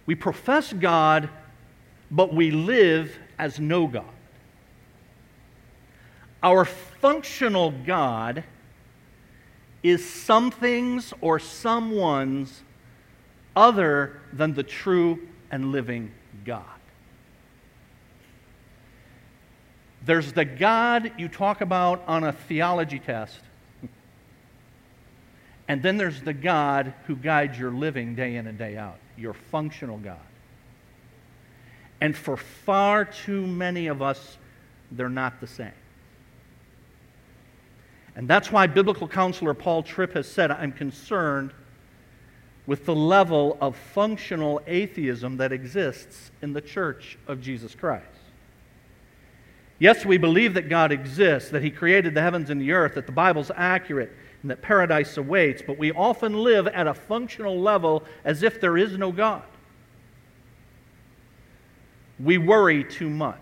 We 0.06 0.14
profess 0.14 0.72
God, 0.72 1.28
but 2.10 2.32
we 2.32 2.50
live 2.50 3.14
as 3.38 3.60
no 3.60 3.86
God. 3.86 4.06
Our 6.42 6.64
functional 6.64 7.72
God 7.72 8.42
is 9.82 10.08
something's 10.08 11.12
or 11.20 11.38
someone's 11.38 12.62
other 13.54 14.18
than 14.32 14.54
the 14.54 14.62
true 14.62 15.28
and 15.50 15.72
living 15.72 16.10
God. 16.46 16.79
There's 20.04 20.32
the 20.32 20.44
God 20.44 21.12
you 21.18 21.28
talk 21.28 21.60
about 21.60 22.02
on 22.06 22.24
a 22.24 22.32
theology 22.32 22.98
test. 22.98 23.40
And 25.68 25.82
then 25.82 25.98
there's 25.98 26.20
the 26.22 26.32
God 26.32 26.94
who 27.06 27.14
guides 27.14 27.58
your 27.58 27.70
living 27.70 28.14
day 28.14 28.36
in 28.36 28.46
and 28.46 28.58
day 28.58 28.76
out, 28.76 28.98
your 29.16 29.34
functional 29.34 29.98
God. 29.98 30.18
And 32.00 32.16
for 32.16 32.36
far 32.36 33.04
too 33.04 33.46
many 33.46 33.86
of 33.86 34.02
us, 34.02 34.38
they're 34.90 35.08
not 35.08 35.40
the 35.40 35.46
same. 35.46 35.72
And 38.16 38.26
that's 38.26 38.50
why 38.50 38.66
biblical 38.66 39.06
counselor 39.06 39.54
Paul 39.54 39.82
Tripp 39.82 40.14
has 40.14 40.26
said, 40.26 40.50
I'm 40.50 40.72
concerned 40.72 41.52
with 42.66 42.84
the 42.84 42.94
level 42.94 43.56
of 43.60 43.76
functional 43.76 44.60
atheism 44.66 45.36
that 45.36 45.52
exists 45.52 46.30
in 46.42 46.52
the 46.52 46.60
church 46.60 47.18
of 47.26 47.40
Jesus 47.40 47.74
Christ. 47.74 48.04
Yes, 49.80 50.04
we 50.04 50.18
believe 50.18 50.54
that 50.54 50.68
God 50.68 50.92
exists, 50.92 51.50
that 51.50 51.64
He 51.64 51.70
created 51.70 52.14
the 52.14 52.20
heavens 52.20 52.50
and 52.50 52.60
the 52.60 52.70
earth, 52.70 52.94
that 52.94 53.06
the 53.06 53.12
Bible's 53.12 53.50
accurate, 53.56 54.12
and 54.42 54.50
that 54.50 54.60
paradise 54.60 55.16
awaits, 55.16 55.62
but 55.66 55.78
we 55.78 55.90
often 55.90 56.34
live 56.34 56.68
at 56.68 56.86
a 56.86 56.94
functional 56.94 57.58
level 57.58 58.04
as 58.22 58.42
if 58.42 58.60
there 58.60 58.76
is 58.76 58.96
no 58.96 59.10
God. 59.10 59.42
We 62.22 62.36
worry 62.36 62.84
too 62.84 63.08
much. 63.08 63.38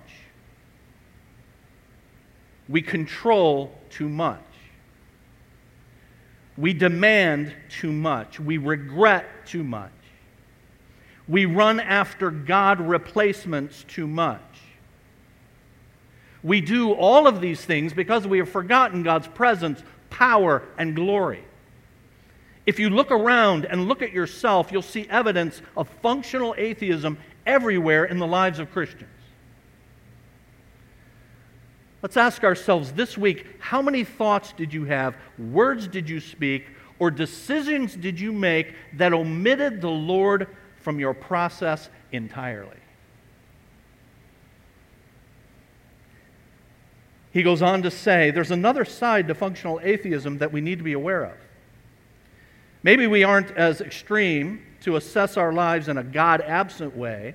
We 2.68 2.82
control 2.82 3.76
too 3.90 4.08
much. 4.08 4.40
We 6.56 6.72
demand 6.72 7.52
too 7.68 7.92
much. 7.92 8.38
We 8.38 8.58
regret 8.58 9.26
too 9.44 9.64
much. 9.64 9.90
We 11.26 11.46
run 11.46 11.80
after 11.80 12.30
God 12.30 12.80
replacements 12.80 13.84
too 13.88 14.06
much. 14.06 14.40
We 16.42 16.60
do 16.60 16.92
all 16.92 17.26
of 17.26 17.40
these 17.40 17.64
things 17.64 17.92
because 17.92 18.26
we 18.26 18.38
have 18.38 18.48
forgotten 18.48 19.02
God's 19.02 19.28
presence, 19.28 19.82
power, 20.10 20.62
and 20.78 20.94
glory. 20.94 21.44
If 22.66 22.78
you 22.78 22.90
look 22.90 23.10
around 23.10 23.64
and 23.64 23.88
look 23.88 24.02
at 24.02 24.12
yourself, 24.12 24.70
you'll 24.70 24.82
see 24.82 25.06
evidence 25.08 25.62
of 25.76 25.88
functional 26.02 26.54
atheism 26.58 27.18
everywhere 27.46 28.04
in 28.04 28.18
the 28.18 28.26
lives 28.26 28.58
of 28.58 28.70
Christians. 28.70 29.10
Let's 32.02 32.16
ask 32.16 32.44
ourselves 32.44 32.92
this 32.92 33.18
week 33.18 33.46
how 33.58 33.82
many 33.82 34.04
thoughts 34.04 34.52
did 34.52 34.72
you 34.72 34.84
have, 34.84 35.16
words 35.38 35.88
did 35.88 36.08
you 36.08 36.20
speak, 36.20 36.66
or 36.98 37.10
decisions 37.10 37.96
did 37.96 38.20
you 38.20 38.32
make 38.32 38.74
that 38.94 39.12
omitted 39.12 39.80
the 39.80 39.90
Lord 39.90 40.46
from 40.76 41.00
your 41.00 41.14
process 41.14 41.88
entirely? 42.12 42.76
He 47.32 47.42
goes 47.42 47.62
on 47.62 47.82
to 47.82 47.90
say 47.90 48.30
there's 48.30 48.50
another 48.50 48.84
side 48.84 49.28
to 49.28 49.34
functional 49.34 49.80
atheism 49.82 50.38
that 50.38 50.52
we 50.52 50.60
need 50.60 50.78
to 50.78 50.84
be 50.84 50.94
aware 50.94 51.24
of. 51.24 51.36
Maybe 52.82 53.06
we 53.06 53.24
aren't 53.24 53.50
as 53.50 53.80
extreme 53.80 54.64
to 54.82 54.96
assess 54.96 55.36
our 55.36 55.52
lives 55.52 55.88
in 55.88 55.98
a 55.98 56.04
God 56.04 56.40
absent 56.40 56.96
way, 56.96 57.34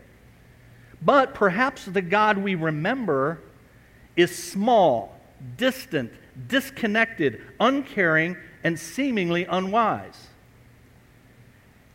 but 1.01 1.33
perhaps 1.33 1.85
the 1.85 2.01
God 2.01 2.37
we 2.37 2.55
remember 2.55 3.39
is 4.15 4.35
small, 4.35 5.19
distant, 5.57 6.11
disconnected, 6.47 7.41
uncaring, 7.59 8.37
and 8.63 8.79
seemingly 8.79 9.45
unwise. 9.45 10.29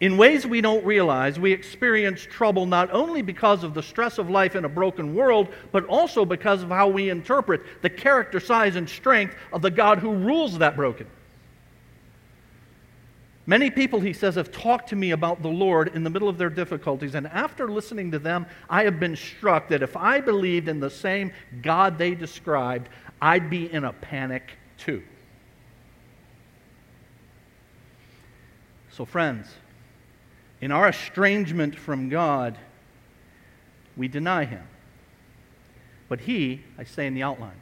In 0.01 0.17
ways 0.17 0.47
we 0.47 0.61
don't 0.61 0.85
realize, 0.85 1.41
we 1.41 1.51
experience 1.51 2.23
trouble 2.23 2.67
not 2.67 2.93
only 2.93 3.21
because 3.21 3.65
of 3.65 3.75
the 3.75 3.83
stress 3.83 4.19
of 4.19 4.31
life 4.31 4.55
in 4.55 4.65
a 4.65 4.69
broken 4.69 5.15
world, 5.15 5.49
but 5.73 5.85
also 5.87 6.25
because 6.25 6.63
of 6.63 6.69
how 6.69 6.87
we 6.89 7.11
interpret 7.11 7.63
the 7.83 7.91
character, 7.91 8.39
size, 8.39 8.77
and 8.77 8.89
strength 8.89 9.35
of 9.53 9.61
the 9.61 9.71
God 9.71 9.99
who 9.99 10.15
rules 10.15 10.59
that 10.59 10.77
broken. 10.77 11.09
Many 13.45 13.71
people, 13.71 13.99
he 13.99 14.13
says, 14.13 14.37
have 14.37 14.53
talked 14.53 14.91
to 14.91 14.97
me 14.97 15.13
about 15.13 15.43
the 15.43 15.49
Lord 15.49 15.97
in 15.97 16.05
the 16.05 16.11
middle 16.11 16.29
of 16.29 16.39
their 16.39 16.51
difficulties, 16.51 17.17
and 17.17 17.27
after 17.27 17.67
listening 17.67 18.11
to 18.13 18.19
them, 18.21 18.47
I 18.69 18.85
have 18.85 19.01
been 19.01 19.17
struck 19.17 19.69
that 19.69 19.83
if 19.83 19.97
I 19.97 20.21
believed 20.21 20.69
in 20.69 20.79
the 20.79 20.91
same 20.91 21.33
God 21.63 21.99
they 21.99 22.15
described, 22.15 22.89
I'd 23.21 23.51
be 23.51 23.73
in 23.73 23.85
a 23.85 23.93
panic 23.95 24.53
too. 24.77 25.03
So, 28.91 29.05
friends, 29.05 29.49
in 30.61 30.73
our 30.73 30.89
estrangement 30.89 31.77
from 31.77 32.09
God, 32.09 32.59
we 33.97 34.09
deny 34.09 34.45
Him. 34.45 34.67
But 36.09 36.21
He, 36.21 36.63
I 36.79 36.85
say 36.85 37.07
in 37.07 37.15
the 37.15 37.23
outline, 37.23 37.61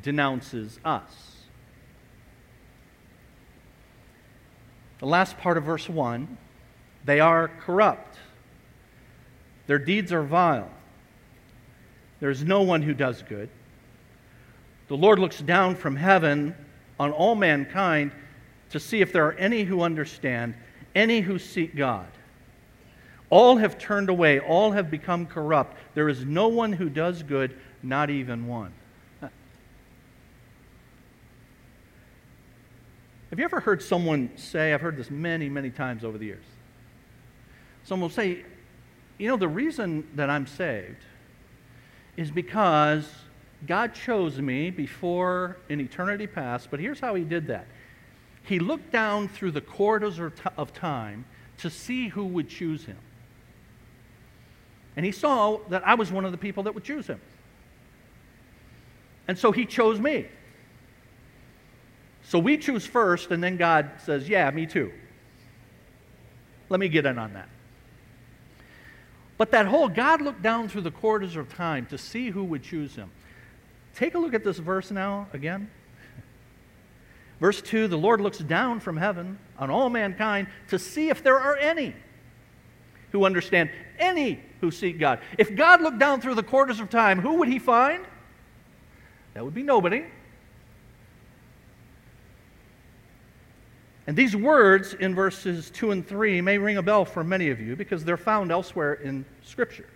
denounces 0.00 0.78
us. 0.84 1.36
The 4.98 5.06
last 5.06 5.36
part 5.38 5.56
of 5.58 5.64
verse 5.64 5.88
1 5.88 6.38
they 7.04 7.20
are 7.20 7.48
corrupt, 7.48 8.16
their 9.66 9.78
deeds 9.78 10.12
are 10.12 10.22
vile. 10.22 10.70
There 12.20 12.30
is 12.30 12.42
no 12.42 12.62
one 12.62 12.80
who 12.80 12.94
does 12.94 13.22
good. 13.22 13.50
The 14.88 14.96
Lord 14.96 15.18
looks 15.18 15.40
down 15.40 15.76
from 15.76 15.96
heaven 15.96 16.54
on 16.98 17.12
all 17.12 17.34
mankind 17.34 18.12
to 18.70 18.80
see 18.80 19.02
if 19.02 19.12
there 19.12 19.26
are 19.26 19.34
any 19.34 19.64
who 19.64 19.82
understand, 19.82 20.54
any 20.94 21.20
who 21.20 21.38
seek 21.38 21.74
God. 21.76 22.06
All 23.30 23.56
have 23.56 23.78
turned 23.78 24.08
away, 24.08 24.38
all 24.38 24.72
have 24.72 24.90
become 24.90 25.26
corrupt. 25.26 25.76
There 25.94 26.08
is 26.08 26.24
no 26.24 26.48
one 26.48 26.72
who 26.72 26.88
does 26.88 27.22
good, 27.22 27.56
not 27.82 28.10
even 28.10 28.46
one. 28.46 28.72
Have 29.20 29.30
you 33.38 33.44
ever 33.44 33.60
heard 33.60 33.82
someone 33.82 34.30
say, 34.36 34.72
I've 34.72 34.80
heard 34.80 34.96
this 34.96 35.10
many, 35.10 35.48
many 35.48 35.70
times 35.70 36.04
over 36.04 36.16
the 36.16 36.26
years. 36.26 36.44
Someone 37.82 38.08
will 38.08 38.14
say, 38.14 38.44
You 39.18 39.28
know, 39.28 39.36
the 39.36 39.48
reason 39.48 40.06
that 40.14 40.30
I'm 40.30 40.46
saved 40.46 41.02
is 42.16 42.30
because 42.30 43.10
God 43.66 43.94
chose 43.94 44.40
me 44.40 44.70
before 44.70 45.56
in 45.68 45.80
eternity 45.80 46.26
past, 46.26 46.70
but 46.70 46.78
here's 46.78 47.00
how 47.00 47.14
He 47.14 47.24
did 47.24 47.46
that. 47.48 47.66
He 48.44 48.58
looked 48.58 48.92
down 48.92 49.28
through 49.28 49.52
the 49.52 49.60
corridors 49.60 50.20
of 50.56 50.72
time 50.72 51.24
to 51.58 51.70
see 51.70 52.08
who 52.08 52.26
would 52.26 52.48
choose 52.48 52.84
Him. 52.84 52.98
And 54.96 55.04
He 55.04 55.12
saw 55.12 55.58
that 55.70 55.86
I 55.86 55.94
was 55.94 56.12
one 56.12 56.24
of 56.24 56.32
the 56.32 56.38
people 56.38 56.62
that 56.64 56.74
would 56.74 56.84
choose 56.84 57.06
Him. 57.06 57.20
And 59.26 59.38
so 59.38 59.50
He 59.50 59.64
chose 59.64 59.98
me. 59.98 60.26
So 62.22 62.38
we 62.38 62.56
choose 62.56 62.86
first, 62.86 63.30
and 63.30 63.42
then 63.42 63.56
God 63.56 63.90
says, 63.98 64.28
Yeah, 64.28 64.50
me 64.50 64.66
too. 64.66 64.92
Let 66.68 66.80
me 66.80 66.88
get 66.88 67.06
in 67.06 67.18
on 67.18 67.34
that. 67.34 67.48
But 69.36 69.50
that 69.50 69.66
whole 69.66 69.88
God 69.88 70.22
looked 70.22 70.42
down 70.42 70.68
through 70.68 70.82
the 70.82 70.90
corridors 70.90 71.36
of 71.36 71.52
time 71.52 71.86
to 71.86 71.98
see 71.98 72.30
who 72.30 72.44
would 72.44 72.62
choose 72.62 72.94
him. 72.94 73.10
Take 73.94 74.14
a 74.14 74.18
look 74.18 74.34
at 74.34 74.44
this 74.44 74.58
verse 74.58 74.90
now 74.90 75.28
again. 75.32 75.70
Verse 77.40 77.60
2 77.62 77.88
The 77.88 77.96
Lord 77.96 78.20
looks 78.20 78.38
down 78.38 78.80
from 78.80 78.96
heaven 78.96 79.38
on 79.58 79.70
all 79.70 79.90
mankind 79.90 80.48
to 80.68 80.78
see 80.78 81.08
if 81.08 81.22
there 81.22 81.38
are 81.38 81.56
any 81.56 81.94
who 83.12 83.24
understand, 83.24 83.70
any 83.98 84.40
who 84.60 84.70
seek 84.70 84.98
God. 84.98 85.20
If 85.38 85.54
God 85.54 85.80
looked 85.80 85.98
down 85.98 86.20
through 86.20 86.34
the 86.34 86.42
quarters 86.42 86.80
of 86.80 86.90
time, 86.90 87.20
who 87.20 87.34
would 87.34 87.48
he 87.48 87.58
find? 87.58 88.04
That 89.34 89.44
would 89.44 89.54
be 89.54 89.62
nobody. 89.62 90.04
And 94.06 94.16
these 94.16 94.36
words 94.36 94.94
in 94.94 95.14
verses 95.14 95.70
2 95.70 95.92
and 95.92 96.06
3 96.06 96.40
may 96.40 96.58
ring 96.58 96.76
a 96.76 96.82
bell 96.82 97.04
for 97.04 97.24
many 97.24 97.50
of 97.50 97.60
you 97.60 97.74
because 97.74 98.04
they're 98.04 98.16
found 98.16 98.50
elsewhere 98.50 98.94
in 98.94 99.24
Scripture. 99.42 99.88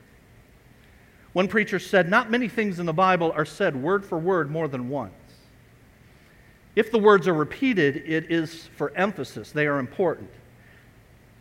One 1.34 1.46
preacher 1.46 1.78
said, 1.78 2.08
Not 2.08 2.30
many 2.30 2.48
things 2.48 2.78
in 2.78 2.86
the 2.86 2.92
Bible 2.92 3.32
are 3.36 3.44
said 3.44 3.76
word 3.76 4.04
for 4.04 4.18
word 4.18 4.50
more 4.50 4.66
than 4.66 4.88
once. 4.88 5.12
If 6.78 6.92
the 6.92 6.98
words 7.00 7.26
are 7.26 7.34
repeated, 7.34 8.04
it 8.06 8.30
is 8.30 8.68
for 8.76 8.92
emphasis, 8.94 9.50
they 9.50 9.66
are 9.66 9.80
important. 9.80 10.30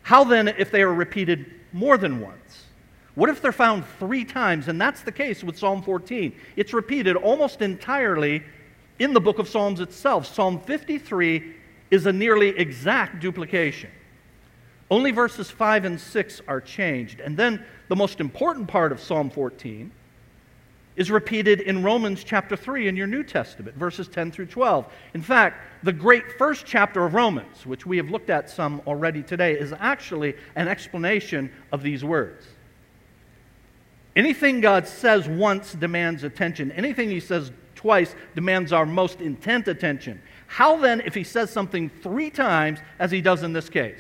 How 0.02 0.24
then 0.24 0.48
if 0.48 0.72
they 0.72 0.82
are 0.82 0.92
repeated 0.92 1.54
more 1.74 1.96
than 1.96 2.22
once? 2.22 2.64
What 3.14 3.30
if 3.30 3.40
they're 3.40 3.52
found 3.52 3.86
three 4.00 4.26
times? 4.26 4.68
And 4.68 4.82
that's 4.82 5.04
the 5.04 5.12
case 5.12 5.44
with 5.44 5.56
Psalm 5.56 5.84
14. 5.84 6.36
It's 6.56 6.74
repeated 6.74 7.16
almost 7.16 7.62
entirely 7.62 8.42
in 8.98 9.14
the 9.14 9.22
book 9.22 9.38
of 9.38 9.48
Psalms 9.48 9.80
itself. 9.80 10.26
Psalm 10.26 10.60
53 10.60 11.54
is 11.92 12.08
a 12.08 12.12
nearly 12.12 12.50
exact 12.58 13.20
duplication. 13.20 13.92
Only 14.90 15.12
verses 15.12 15.52
5 15.52 15.86
and 15.86 16.02
6 16.02 16.42
are 16.48 16.62
changed. 16.62 17.20
And 17.20 17.38
then 17.38 17.64
the 17.90 17.96
most 17.96 18.20
important 18.20 18.68
part 18.68 18.92
of 18.92 19.00
Psalm 19.00 19.30
14 19.30 19.92
is 20.98 21.12
repeated 21.12 21.62
in 21.62 21.84
Romans 21.84 22.24
chapter 22.24 22.56
3 22.56 22.88
in 22.88 22.98
your 22.98 23.06
New 23.06 23.24
Testament, 23.24 23.78
verses 23.78 24.08
10 24.08 24.32
through 24.32 24.48
12. 24.48 24.92
In 25.14 25.22
fact, 25.22 25.64
the 25.84 25.94
great 25.94 26.34
first 26.40 26.66
chapter 26.66 27.06
of 27.06 27.14
Romans, 27.14 27.68
which 27.68 27.86
we 27.86 27.98
have 27.98 28.10
looked 28.10 28.32
at 28.32 28.50
some 28.50 28.82
already 28.88 29.22
today, 29.22 29.54
is 29.54 29.74
actually 29.78 30.36
an 30.56 30.68
explanation 30.68 31.52
of 31.72 31.84
these 31.84 32.04
words. 32.04 32.48
Anything 34.16 34.60
God 34.60 34.88
says 34.88 35.28
once 35.28 35.74
demands 35.74 36.24
attention. 36.24 36.72
Anything 36.72 37.12
He 37.12 37.20
says 37.20 37.52
twice 37.76 38.16
demands 38.34 38.74
our 38.74 38.88
most 38.88 39.22
intent 39.22 39.68
attention. 39.68 40.20
How 40.48 40.78
then, 40.78 41.02
if 41.06 41.14
He 41.14 41.24
says 41.24 41.52
something 41.52 41.92
three 42.02 42.32
times, 42.32 42.80
as 42.98 43.12
He 43.12 43.22
does 43.22 43.44
in 43.44 43.54
this 43.54 43.70
case? 43.70 44.00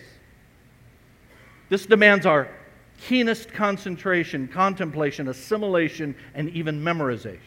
This 1.70 1.86
demands 1.86 2.26
our 2.26 2.50
keenest 2.98 3.52
concentration, 3.52 4.48
contemplation, 4.48 5.28
assimilation, 5.28 6.16
and 6.34 6.50
even 6.50 6.82
memorization. 6.82 7.40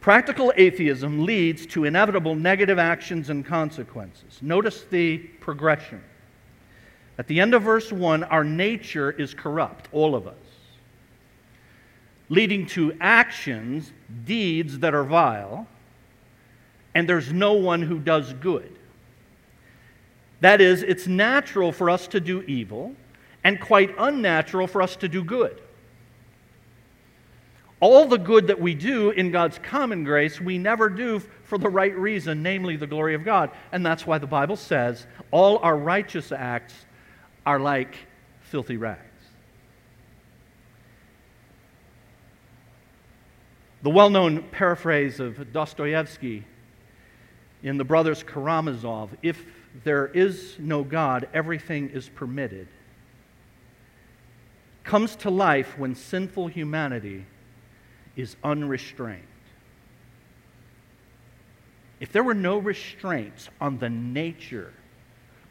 Practical 0.00 0.52
atheism 0.56 1.24
leads 1.24 1.66
to 1.66 1.84
inevitable 1.84 2.34
negative 2.34 2.78
actions 2.78 3.30
and 3.30 3.44
consequences. 3.44 4.38
Notice 4.40 4.84
the 4.90 5.18
progression. 5.18 6.02
At 7.18 7.26
the 7.26 7.40
end 7.40 7.52
of 7.52 7.62
verse 7.62 7.92
1, 7.92 8.24
our 8.24 8.44
nature 8.44 9.10
is 9.10 9.34
corrupt, 9.34 9.88
all 9.92 10.14
of 10.14 10.28
us, 10.28 10.36
leading 12.28 12.64
to 12.66 12.96
actions, 13.00 13.92
deeds 14.24 14.78
that 14.78 14.94
are 14.94 15.02
vile, 15.02 15.66
and 16.94 17.08
there's 17.08 17.32
no 17.32 17.54
one 17.54 17.82
who 17.82 17.98
does 17.98 18.32
good. 18.34 18.77
That 20.40 20.60
is, 20.60 20.82
it's 20.82 21.06
natural 21.06 21.72
for 21.72 21.90
us 21.90 22.06
to 22.08 22.20
do 22.20 22.42
evil 22.42 22.94
and 23.44 23.60
quite 23.60 23.94
unnatural 23.98 24.66
for 24.66 24.82
us 24.82 24.96
to 24.96 25.08
do 25.08 25.24
good. 25.24 25.60
All 27.80 28.06
the 28.06 28.18
good 28.18 28.48
that 28.48 28.60
we 28.60 28.74
do 28.74 29.10
in 29.10 29.30
God's 29.30 29.58
common 29.58 30.02
grace, 30.02 30.40
we 30.40 30.58
never 30.58 30.88
do 30.88 31.20
for 31.44 31.58
the 31.58 31.68
right 31.68 31.96
reason, 31.96 32.42
namely 32.42 32.76
the 32.76 32.88
glory 32.88 33.14
of 33.14 33.24
God. 33.24 33.50
And 33.70 33.86
that's 33.86 34.06
why 34.06 34.18
the 34.18 34.26
Bible 34.26 34.56
says 34.56 35.06
all 35.30 35.58
our 35.58 35.76
righteous 35.76 36.32
acts 36.32 36.74
are 37.46 37.60
like 37.60 37.94
filthy 38.40 38.76
rags. 38.76 39.02
The 43.82 43.90
well 43.90 44.10
known 44.10 44.42
paraphrase 44.50 45.20
of 45.20 45.52
Dostoevsky 45.52 46.44
in 47.62 47.76
The 47.76 47.84
Brothers 47.84 48.24
Karamazov 48.24 49.16
if 49.22 49.44
there 49.84 50.06
is 50.06 50.56
no 50.58 50.82
God, 50.84 51.28
everything 51.32 51.90
is 51.90 52.08
permitted, 52.08 52.68
comes 54.84 55.16
to 55.16 55.30
life 55.30 55.78
when 55.78 55.94
sinful 55.94 56.48
humanity 56.48 57.26
is 58.16 58.36
unrestrained. 58.42 59.22
If 62.00 62.12
there 62.12 62.22
were 62.22 62.34
no 62.34 62.58
restraints 62.58 63.48
on 63.60 63.78
the 63.78 63.90
nature 63.90 64.72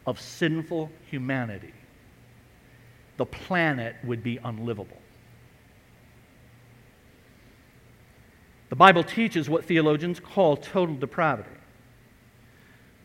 of 0.06 0.20
sinful 0.20 0.90
humanity, 1.10 1.74
the 3.16 3.26
planet 3.26 3.96
would 4.04 4.22
be 4.22 4.38
unlivable. 4.42 4.96
The 8.70 8.76
Bible 8.76 9.02
teaches 9.02 9.48
what 9.48 9.64
theologians 9.64 10.20
call 10.20 10.56
total 10.56 10.94
depravity. 10.94 11.50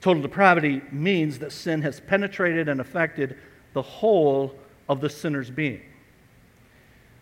Total 0.03 0.21
depravity 0.21 0.81
means 0.91 1.39
that 1.39 1.53
sin 1.53 1.81
has 1.81 2.01
penetrated 2.01 2.67
and 2.67 2.81
affected 2.81 3.37
the 3.71 3.81
whole 3.81 4.53
of 4.89 4.99
the 4.99 5.09
sinner's 5.09 5.49
being. 5.49 5.81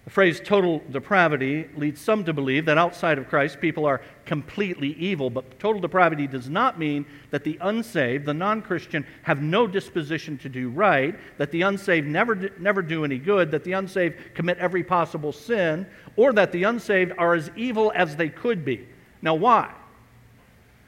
The 0.05 0.09
phrase 0.09 0.41
total 0.43 0.81
depravity 0.89 1.69
leads 1.77 2.01
some 2.01 2.25
to 2.25 2.33
believe 2.33 2.65
that 2.65 2.79
outside 2.79 3.19
of 3.19 3.29
Christ 3.29 3.61
people 3.61 3.85
are 3.85 4.01
completely 4.25 4.93
evil, 4.93 5.29
but 5.29 5.59
total 5.59 5.79
depravity 5.79 6.25
does 6.25 6.49
not 6.49 6.79
mean 6.79 7.05
that 7.29 7.43
the 7.43 7.59
unsaved, 7.61 8.25
the 8.25 8.33
non 8.33 8.63
Christian, 8.63 9.05
have 9.21 9.43
no 9.43 9.67
disposition 9.67 10.39
to 10.39 10.49
do 10.49 10.67
right, 10.69 11.15
that 11.37 11.51
the 11.51 11.61
unsaved 11.61 12.07
never, 12.07 12.49
never 12.57 12.81
do 12.81 13.05
any 13.05 13.19
good, 13.19 13.51
that 13.51 13.63
the 13.63 13.73
unsaved 13.73 14.33
commit 14.33 14.57
every 14.57 14.83
possible 14.83 15.31
sin, 15.31 15.85
or 16.15 16.33
that 16.33 16.51
the 16.51 16.63
unsaved 16.63 17.13
are 17.19 17.35
as 17.35 17.51
evil 17.55 17.91
as 17.93 18.15
they 18.15 18.29
could 18.29 18.65
be. 18.65 18.87
Now, 19.21 19.35
why? 19.35 19.71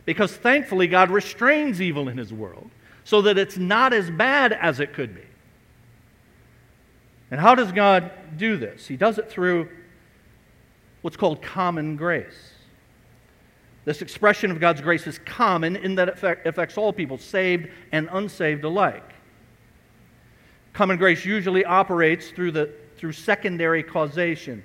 Because 0.06 0.36
thankfully 0.36 0.88
God 0.88 1.12
restrains 1.12 1.82
evil 1.82 2.10
in 2.10 2.18
His 2.18 2.34
world 2.34 2.70
so 3.04 3.22
that 3.22 3.38
it's 3.38 3.58
not 3.58 3.94
as 3.94 4.10
bad 4.10 4.54
as 4.54 4.80
it 4.80 4.94
could 4.94 5.14
be. 5.16 5.22
And 7.32 7.40
how 7.40 7.56
does 7.56 7.72
God 7.72 8.12
do 8.38 8.58
this? 8.58 8.88
He 8.88 8.96
does 8.96 9.18
it 9.18 9.30
through 9.30 9.70
what's 11.02 11.18
called 11.18 11.42
common 11.42 11.96
grace. 11.96 12.54
This 13.86 14.02
expression 14.02 14.52
of 14.52 14.60
God's 14.60 14.82
grace 14.82 15.08
is 15.08 15.20
common 15.20 15.76
in 15.76 15.96
that 15.96 16.08
it 16.08 16.40
affects 16.46 16.78
all 16.78 16.94
people, 16.94 17.18
saved 17.18 17.70
and 17.92 18.08
unsaved 18.12 18.64
alike. 18.64 19.14
Common 20.72 20.98
grace 20.98 21.26
usually 21.26 21.66
operates 21.66 22.30
through, 22.30 22.52
the, 22.52 22.74
through 22.96 23.12
secondary 23.12 23.84
causation, 23.84 24.64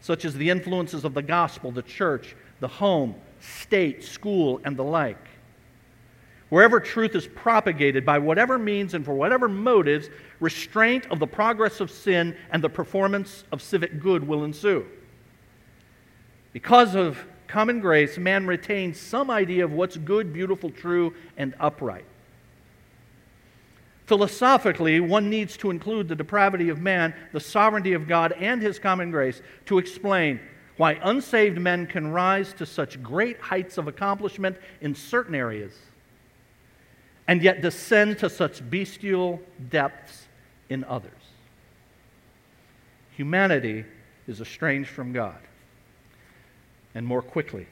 such 0.00 0.24
as 0.24 0.34
the 0.34 0.50
influences 0.50 1.04
of 1.04 1.14
the 1.14 1.22
gospel, 1.22 1.70
the 1.70 1.82
church, 1.82 2.34
the 2.60 2.68
home, 2.68 3.14
state, 3.40 4.04
school, 4.04 4.60
and 4.64 4.76
the 4.76 4.84
like. 4.84 5.28
Wherever 6.48 6.80
truth 6.80 7.14
is 7.14 7.26
propagated 7.26 8.06
by 8.06 8.18
whatever 8.18 8.58
means 8.58 8.94
and 8.94 9.04
for 9.04 9.12
whatever 9.12 9.48
motives, 9.48 10.08
restraint 10.40 11.06
of 11.10 11.18
the 11.18 11.26
progress 11.26 11.80
of 11.80 11.90
sin 11.90 12.36
and 12.50 12.64
the 12.64 12.70
performance 12.70 13.44
of 13.52 13.60
civic 13.60 14.00
good 14.00 14.26
will 14.26 14.44
ensue. 14.44 14.86
Because 16.52 16.94
of 16.94 17.18
common 17.46 17.80
grace, 17.80 18.16
man 18.16 18.46
retains 18.46 18.98
some 18.98 19.30
idea 19.30 19.64
of 19.64 19.72
what's 19.72 19.96
good, 19.96 20.32
beautiful, 20.32 20.70
true, 20.70 21.14
and 21.36 21.54
upright. 21.60 22.04
Philosophically, 24.06 25.00
one 25.00 25.28
needs 25.28 25.54
to 25.58 25.70
include 25.70 26.08
the 26.08 26.16
depravity 26.16 26.70
of 26.70 26.80
man, 26.80 27.14
the 27.32 27.40
sovereignty 27.40 27.92
of 27.92 28.08
God, 28.08 28.32
and 28.32 28.62
his 28.62 28.78
common 28.78 29.10
grace 29.10 29.42
to 29.66 29.76
explain 29.76 30.40
why 30.78 30.98
unsaved 31.02 31.58
men 31.58 31.86
can 31.86 32.08
rise 32.08 32.54
to 32.54 32.64
such 32.64 33.02
great 33.02 33.38
heights 33.40 33.76
of 33.76 33.86
accomplishment 33.86 34.56
in 34.80 34.94
certain 34.94 35.34
areas 35.34 35.74
and 37.26 37.42
yet 37.42 37.60
descend 37.60 38.18
to 38.18 38.30
such 38.30 38.68
bestial 38.70 39.42
depths 39.68 40.26
in 40.70 40.82
others. 40.84 41.12
Humanity 43.16 43.84
is 44.26 44.40
estranged 44.40 44.88
from 44.88 45.12
God. 45.12 45.38
And 46.94 47.06
more 47.06 47.22
quickly, 47.22 47.66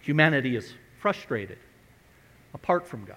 humanity 0.00 0.54
is 0.54 0.74
frustrated 1.00 1.58
apart 2.54 2.86
from 2.86 3.04
God. 3.04 3.16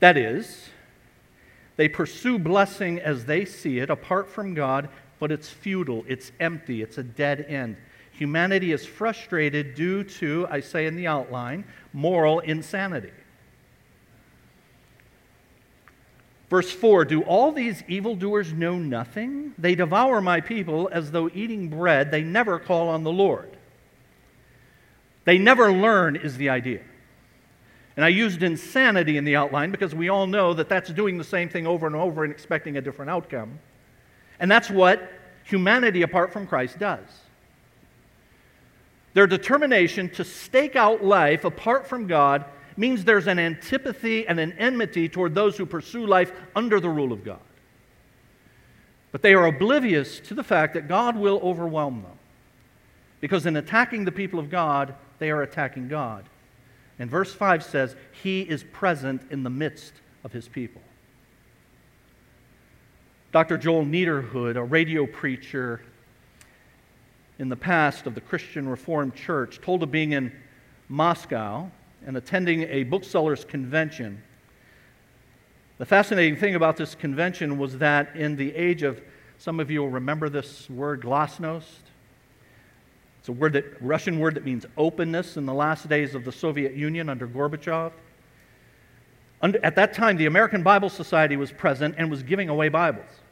That 0.00 0.16
is, 0.16 0.68
they 1.76 1.88
pursue 1.88 2.38
blessing 2.38 3.00
as 3.00 3.24
they 3.24 3.44
see 3.44 3.78
it 3.78 3.90
apart 3.90 4.28
from 4.28 4.54
God, 4.54 4.88
but 5.24 5.32
it's 5.32 5.48
futile, 5.48 6.04
it's 6.06 6.32
empty, 6.38 6.82
it's 6.82 6.98
a 6.98 7.02
dead 7.02 7.46
end. 7.48 7.78
Humanity 8.12 8.72
is 8.72 8.84
frustrated 8.84 9.74
due 9.74 10.04
to, 10.04 10.46
I 10.50 10.60
say 10.60 10.84
in 10.84 10.96
the 10.96 11.06
outline, 11.06 11.64
moral 11.94 12.40
insanity. 12.40 13.10
Verse 16.50 16.70
4 16.70 17.06
Do 17.06 17.22
all 17.22 17.52
these 17.52 17.82
evildoers 17.88 18.52
know 18.52 18.76
nothing? 18.76 19.54
They 19.56 19.74
devour 19.74 20.20
my 20.20 20.42
people 20.42 20.90
as 20.92 21.10
though 21.10 21.30
eating 21.32 21.70
bread. 21.70 22.10
They 22.10 22.22
never 22.22 22.58
call 22.58 22.90
on 22.90 23.02
the 23.02 23.10
Lord. 23.10 23.56
They 25.24 25.38
never 25.38 25.72
learn, 25.72 26.16
is 26.16 26.36
the 26.36 26.50
idea. 26.50 26.82
And 27.96 28.04
I 28.04 28.08
used 28.08 28.42
insanity 28.42 29.16
in 29.16 29.24
the 29.24 29.36
outline 29.36 29.70
because 29.70 29.94
we 29.94 30.10
all 30.10 30.26
know 30.26 30.52
that 30.52 30.68
that's 30.68 30.90
doing 30.90 31.16
the 31.16 31.24
same 31.24 31.48
thing 31.48 31.66
over 31.66 31.86
and 31.86 31.96
over 31.96 32.24
and 32.24 32.30
expecting 32.30 32.76
a 32.76 32.82
different 32.82 33.10
outcome. 33.10 33.58
And 34.38 34.50
that's 34.50 34.70
what 34.70 35.10
humanity 35.44 36.02
apart 36.02 36.32
from 36.32 36.46
Christ 36.46 36.78
does. 36.78 37.06
Their 39.14 39.26
determination 39.26 40.10
to 40.10 40.24
stake 40.24 40.74
out 40.74 41.04
life 41.04 41.44
apart 41.44 41.86
from 41.86 42.06
God 42.06 42.44
means 42.76 43.04
there's 43.04 43.28
an 43.28 43.38
antipathy 43.38 44.26
and 44.26 44.40
an 44.40 44.52
enmity 44.58 45.08
toward 45.08 45.34
those 45.34 45.56
who 45.56 45.64
pursue 45.64 46.06
life 46.06 46.32
under 46.56 46.80
the 46.80 46.88
rule 46.88 47.12
of 47.12 47.24
God. 47.24 47.38
But 49.12 49.22
they 49.22 49.34
are 49.34 49.46
oblivious 49.46 50.18
to 50.20 50.34
the 50.34 50.42
fact 50.42 50.74
that 50.74 50.88
God 50.88 51.16
will 51.16 51.38
overwhelm 51.42 52.02
them. 52.02 52.18
Because 53.20 53.46
in 53.46 53.56
attacking 53.56 54.04
the 54.04 54.12
people 54.12 54.40
of 54.40 54.50
God, 54.50 54.96
they 55.20 55.30
are 55.30 55.42
attacking 55.42 55.86
God. 55.86 56.24
And 56.98 57.08
verse 57.08 57.32
5 57.32 57.62
says, 57.62 57.94
He 58.22 58.42
is 58.42 58.64
present 58.64 59.22
in 59.30 59.44
the 59.44 59.50
midst 59.50 59.94
of 60.24 60.32
His 60.32 60.48
people. 60.48 60.82
Dr. 63.34 63.58
Joel 63.58 63.84
Nederhood, 63.84 64.54
a 64.54 64.62
radio 64.62 65.06
preacher 65.06 65.80
in 67.40 67.48
the 67.48 67.56
past 67.56 68.06
of 68.06 68.14
the 68.14 68.20
Christian 68.20 68.68
Reformed 68.68 69.16
Church, 69.16 69.60
told 69.60 69.82
of 69.82 69.90
being 69.90 70.12
in 70.12 70.30
Moscow 70.88 71.68
and 72.06 72.16
attending 72.16 72.62
a 72.62 72.84
booksellers' 72.84 73.44
convention. 73.44 74.22
The 75.78 75.84
fascinating 75.84 76.36
thing 76.36 76.54
about 76.54 76.76
this 76.76 76.94
convention 76.94 77.58
was 77.58 77.76
that 77.78 78.14
in 78.14 78.36
the 78.36 78.54
age 78.54 78.84
of, 78.84 79.02
some 79.38 79.58
of 79.58 79.68
you 79.68 79.80
will 79.80 79.90
remember 79.90 80.28
this 80.28 80.70
word, 80.70 81.00
glasnost. 81.00 81.64
It's 83.18 83.28
a 83.28 83.32
word 83.32 83.54
that, 83.54 83.82
Russian 83.82 84.20
word 84.20 84.36
that 84.36 84.44
means 84.44 84.64
openness 84.76 85.36
in 85.36 85.44
the 85.44 85.54
last 85.54 85.88
days 85.88 86.14
of 86.14 86.24
the 86.24 86.30
Soviet 86.30 86.74
Union 86.74 87.08
under 87.08 87.26
Gorbachev. 87.26 87.90
At 89.42 89.74
that 89.74 89.92
time, 89.92 90.18
the 90.18 90.26
American 90.26 90.62
Bible 90.62 90.88
Society 90.88 91.36
was 91.36 91.50
present 91.50 91.96
and 91.98 92.12
was 92.12 92.22
giving 92.22 92.48
away 92.48 92.68
Bibles. 92.68 93.22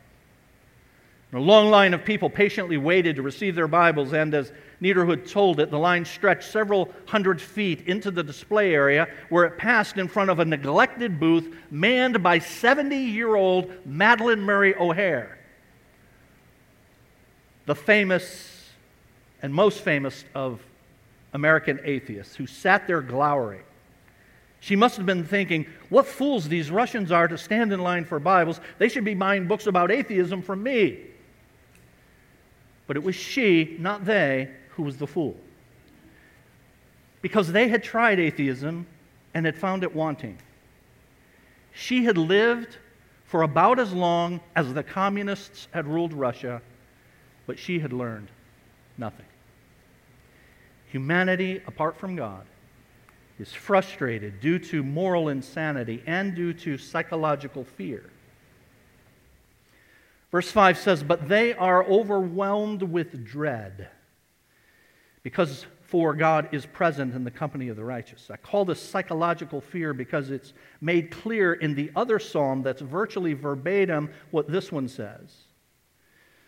A 1.34 1.40
long 1.40 1.70
line 1.70 1.94
of 1.94 2.04
people 2.04 2.28
patiently 2.28 2.76
waited 2.76 3.16
to 3.16 3.22
receive 3.22 3.54
their 3.54 3.68
Bibles, 3.68 4.12
and 4.12 4.34
as 4.34 4.52
Nederhood 4.82 5.30
told 5.30 5.60
it, 5.60 5.70
the 5.70 5.78
line 5.78 6.04
stretched 6.04 6.50
several 6.50 6.90
hundred 7.06 7.40
feet 7.40 7.86
into 7.86 8.10
the 8.10 8.22
display 8.22 8.74
area 8.74 9.08
where 9.30 9.44
it 9.44 9.56
passed 9.56 9.96
in 9.96 10.08
front 10.08 10.28
of 10.28 10.40
a 10.40 10.44
neglected 10.44 11.18
booth 11.18 11.56
manned 11.70 12.22
by 12.22 12.38
70 12.38 12.96
year 12.96 13.34
old 13.34 13.70
Madalyn 13.88 14.40
Murray 14.40 14.74
O'Hair, 14.74 15.38
the 17.64 17.74
famous 17.74 18.68
and 19.40 19.54
most 19.54 19.80
famous 19.80 20.26
of 20.34 20.60
American 21.32 21.80
atheists, 21.82 22.36
who 22.36 22.46
sat 22.46 22.86
there 22.86 23.00
glowering. 23.00 23.62
She 24.60 24.76
must 24.76 24.98
have 24.98 25.06
been 25.06 25.24
thinking, 25.24 25.66
what 25.88 26.06
fools 26.06 26.46
these 26.46 26.70
Russians 26.70 27.10
are 27.10 27.26
to 27.26 27.38
stand 27.38 27.72
in 27.72 27.80
line 27.80 28.04
for 28.04 28.20
Bibles. 28.20 28.60
They 28.78 28.90
should 28.90 29.04
be 29.04 29.14
buying 29.14 29.48
books 29.48 29.66
about 29.66 29.90
atheism 29.90 30.42
from 30.42 30.62
me. 30.62 31.06
But 32.86 32.96
it 32.96 33.02
was 33.02 33.14
she, 33.14 33.76
not 33.78 34.04
they, 34.04 34.50
who 34.70 34.82
was 34.82 34.96
the 34.96 35.06
fool. 35.06 35.36
Because 37.20 37.52
they 37.52 37.68
had 37.68 37.82
tried 37.82 38.18
atheism 38.18 38.86
and 39.34 39.46
had 39.46 39.56
found 39.56 39.82
it 39.82 39.94
wanting. 39.94 40.38
She 41.72 42.04
had 42.04 42.18
lived 42.18 42.76
for 43.24 43.42
about 43.42 43.78
as 43.78 43.92
long 43.92 44.40
as 44.56 44.74
the 44.74 44.82
communists 44.82 45.68
had 45.72 45.86
ruled 45.86 46.12
Russia, 46.12 46.60
but 47.46 47.58
she 47.58 47.78
had 47.78 47.92
learned 47.92 48.28
nothing. 48.98 49.26
Humanity, 50.88 51.62
apart 51.66 51.96
from 51.96 52.16
God, 52.16 52.44
is 53.38 53.52
frustrated 53.52 54.40
due 54.40 54.58
to 54.58 54.82
moral 54.82 55.30
insanity 55.30 56.02
and 56.06 56.34
due 56.34 56.52
to 56.52 56.76
psychological 56.76 57.64
fear. 57.64 58.10
Verse 60.32 60.50
5 60.50 60.78
says, 60.78 61.02
But 61.04 61.28
they 61.28 61.52
are 61.54 61.84
overwhelmed 61.84 62.82
with 62.82 63.24
dread, 63.24 63.88
because 65.22 65.66
for 65.82 66.14
God 66.14 66.48
is 66.52 66.64
present 66.64 67.14
in 67.14 67.22
the 67.22 67.30
company 67.30 67.68
of 67.68 67.76
the 67.76 67.84
righteous. 67.84 68.30
I 68.30 68.38
call 68.38 68.64
this 68.64 68.80
psychological 68.80 69.60
fear 69.60 69.92
because 69.92 70.30
it's 70.30 70.54
made 70.80 71.10
clear 71.10 71.52
in 71.52 71.74
the 71.74 71.92
other 71.94 72.18
psalm 72.18 72.62
that's 72.62 72.80
virtually 72.80 73.34
verbatim 73.34 74.10
what 74.30 74.50
this 74.50 74.72
one 74.72 74.88
says. 74.88 75.34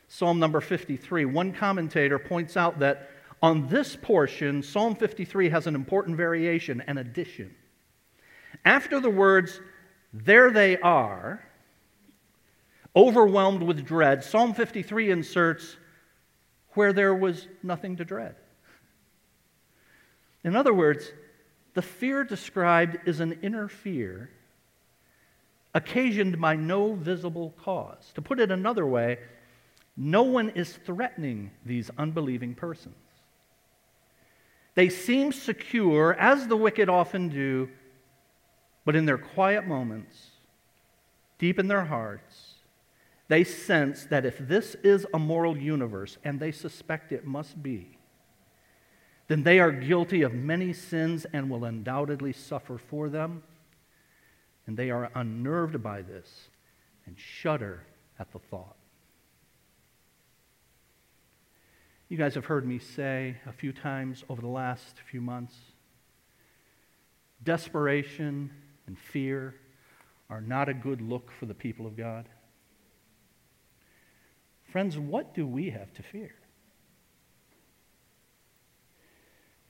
Psalm 0.08 0.38
number 0.38 0.62
53. 0.62 1.26
One 1.26 1.52
commentator 1.52 2.18
points 2.18 2.56
out 2.56 2.78
that 2.78 3.10
on 3.42 3.68
this 3.68 3.96
portion, 3.96 4.62
Psalm 4.62 4.94
53 4.94 5.50
has 5.50 5.66
an 5.66 5.74
important 5.74 6.16
variation, 6.16 6.82
an 6.86 6.96
addition. 6.96 7.54
After 8.64 8.98
the 8.98 9.10
words, 9.10 9.60
there 10.14 10.50
they 10.50 10.78
are, 10.78 11.44
Overwhelmed 12.96 13.62
with 13.62 13.84
dread, 13.84 14.22
Psalm 14.22 14.54
53 14.54 15.10
inserts 15.10 15.76
where 16.74 16.92
there 16.92 17.14
was 17.14 17.48
nothing 17.62 17.96
to 17.96 18.04
dread. 18.04 18.36
In 20.44 20.54
other 20.54 20.74
words, 20.74 21.10
the 21.74 21.82
fear 21.82 22.22
described 22.24 22.98
is 23.06 23.20
an 23.20 23.38
inner 23.42 23.68
fear 23.68 24.30
occasioned 25.74 26.40
by 26.40 26.54
no 26.54 26.94
visible 26.94 27.52
cause. 27.62 28.12
To 28.14 28.22
put 28.22 28.38
it 28.38 28.50
another 28.50 28.86
way, 28.86 29.18
no 29.96 30.22
one 30.22 30.50
is 30.50 30.78
threatening 30.84 31.50
these 31.64 31.90
unbelieving 31.98 32.54
persons. 32.54 32.94
They 34.74 34.88
seem 34.88 35.32
secure, 35.32 36.14
as 36.14 36.46
the 36.46 36.56
wicked 36.56 36.88
often 36.88 37.28
do, 37.28 37.68
but 38.84 38.96
in 38.96 39.04
their 39.04 39.18
quiet 39.18 39.66
moments, 39.66 40.30
deep 41.38 41.58
in 41.58 41.68
their 41.68 41.84
hearts, 41.84 42.53
they 43.28 43.44
sense 43.44 44.04
that 44.06 44.26
if 44.26 44.38
this 44.38 44.74
is 44.82 45.06
a 45.14 45.18
moral 45.18 45.56
universe, 45.56 46.18
and 46.24 46.38
they 46.38 46.52
suspect 46.52 47.12
it 47.12 47.24
must 47.24 47.62
be, 47.62 47.98
then 49.28 49.42
they 49.42 49.58
are 49.58 49.72
guilty 49.72 50.22
of 50.22 50.34
many 50.34 50.72
sins 50.72 51.26
and 51.32 51.48
will 51.48 51.64
undoubtedly 51.64 52.32
suffer 52.32 52.76
for 52.76 53.08
them. 53.08 53.42
And 54.66 54.76
they 54.76 54.90
are 54.90 55.10
unnerved 55.14 55.82
by 55.82 56.02
this 56.02 56.48
and 57.06 57.18
shudder 57.18 57.84
at 58.18 58.32
the 58.32 58.38
thought. 58.38 58.76
You 62.08 62.18
guys 62.18 62.34
have 62.34 62.44
heard 62.44 62.66
me 62.66 62.78
say 62.78 63.36
a 63.46 63.52
few 63.52 63.72
times 63.72 64.24
over 64.28 64.40
the 64.40 64.48
last 64.48 64.96
few 65.10 65.20
months 65.20 65.54
desperation 67.42 68.50
and 68.86 68.98
fear 68.98 69.54
are 70.30 70.40
not 70.40 70.68
a 70.68 70.74
good 70.74 71.00
look 71.00 71.30
for 71.38 71.46
the 71.46 71.54
people 71.54 71.86
of 71.86 71.96
God. 71.96 72.28
Friends, 74.74 74.98
what 74.98 75.34
do 75.34 75.46
we 75.46 75.70
have 75.70 75.92
to 75.92 76.02
fear? 76.02 76.34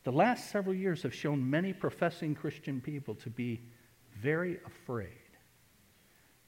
The 0.05 0.13
last 0.13 0.51
several 0.51 0.75
years 0.75 1.03
have 1.03 1.13
shown 1.13 1.51
many 1.51 1.75
professing 1.75 2.35
Christian 2.35 2.81
people 2.81 3.15
to 3.17 3.29
be 3.29 3.61
very 4.23 4.61
afraid. 4.65 5.11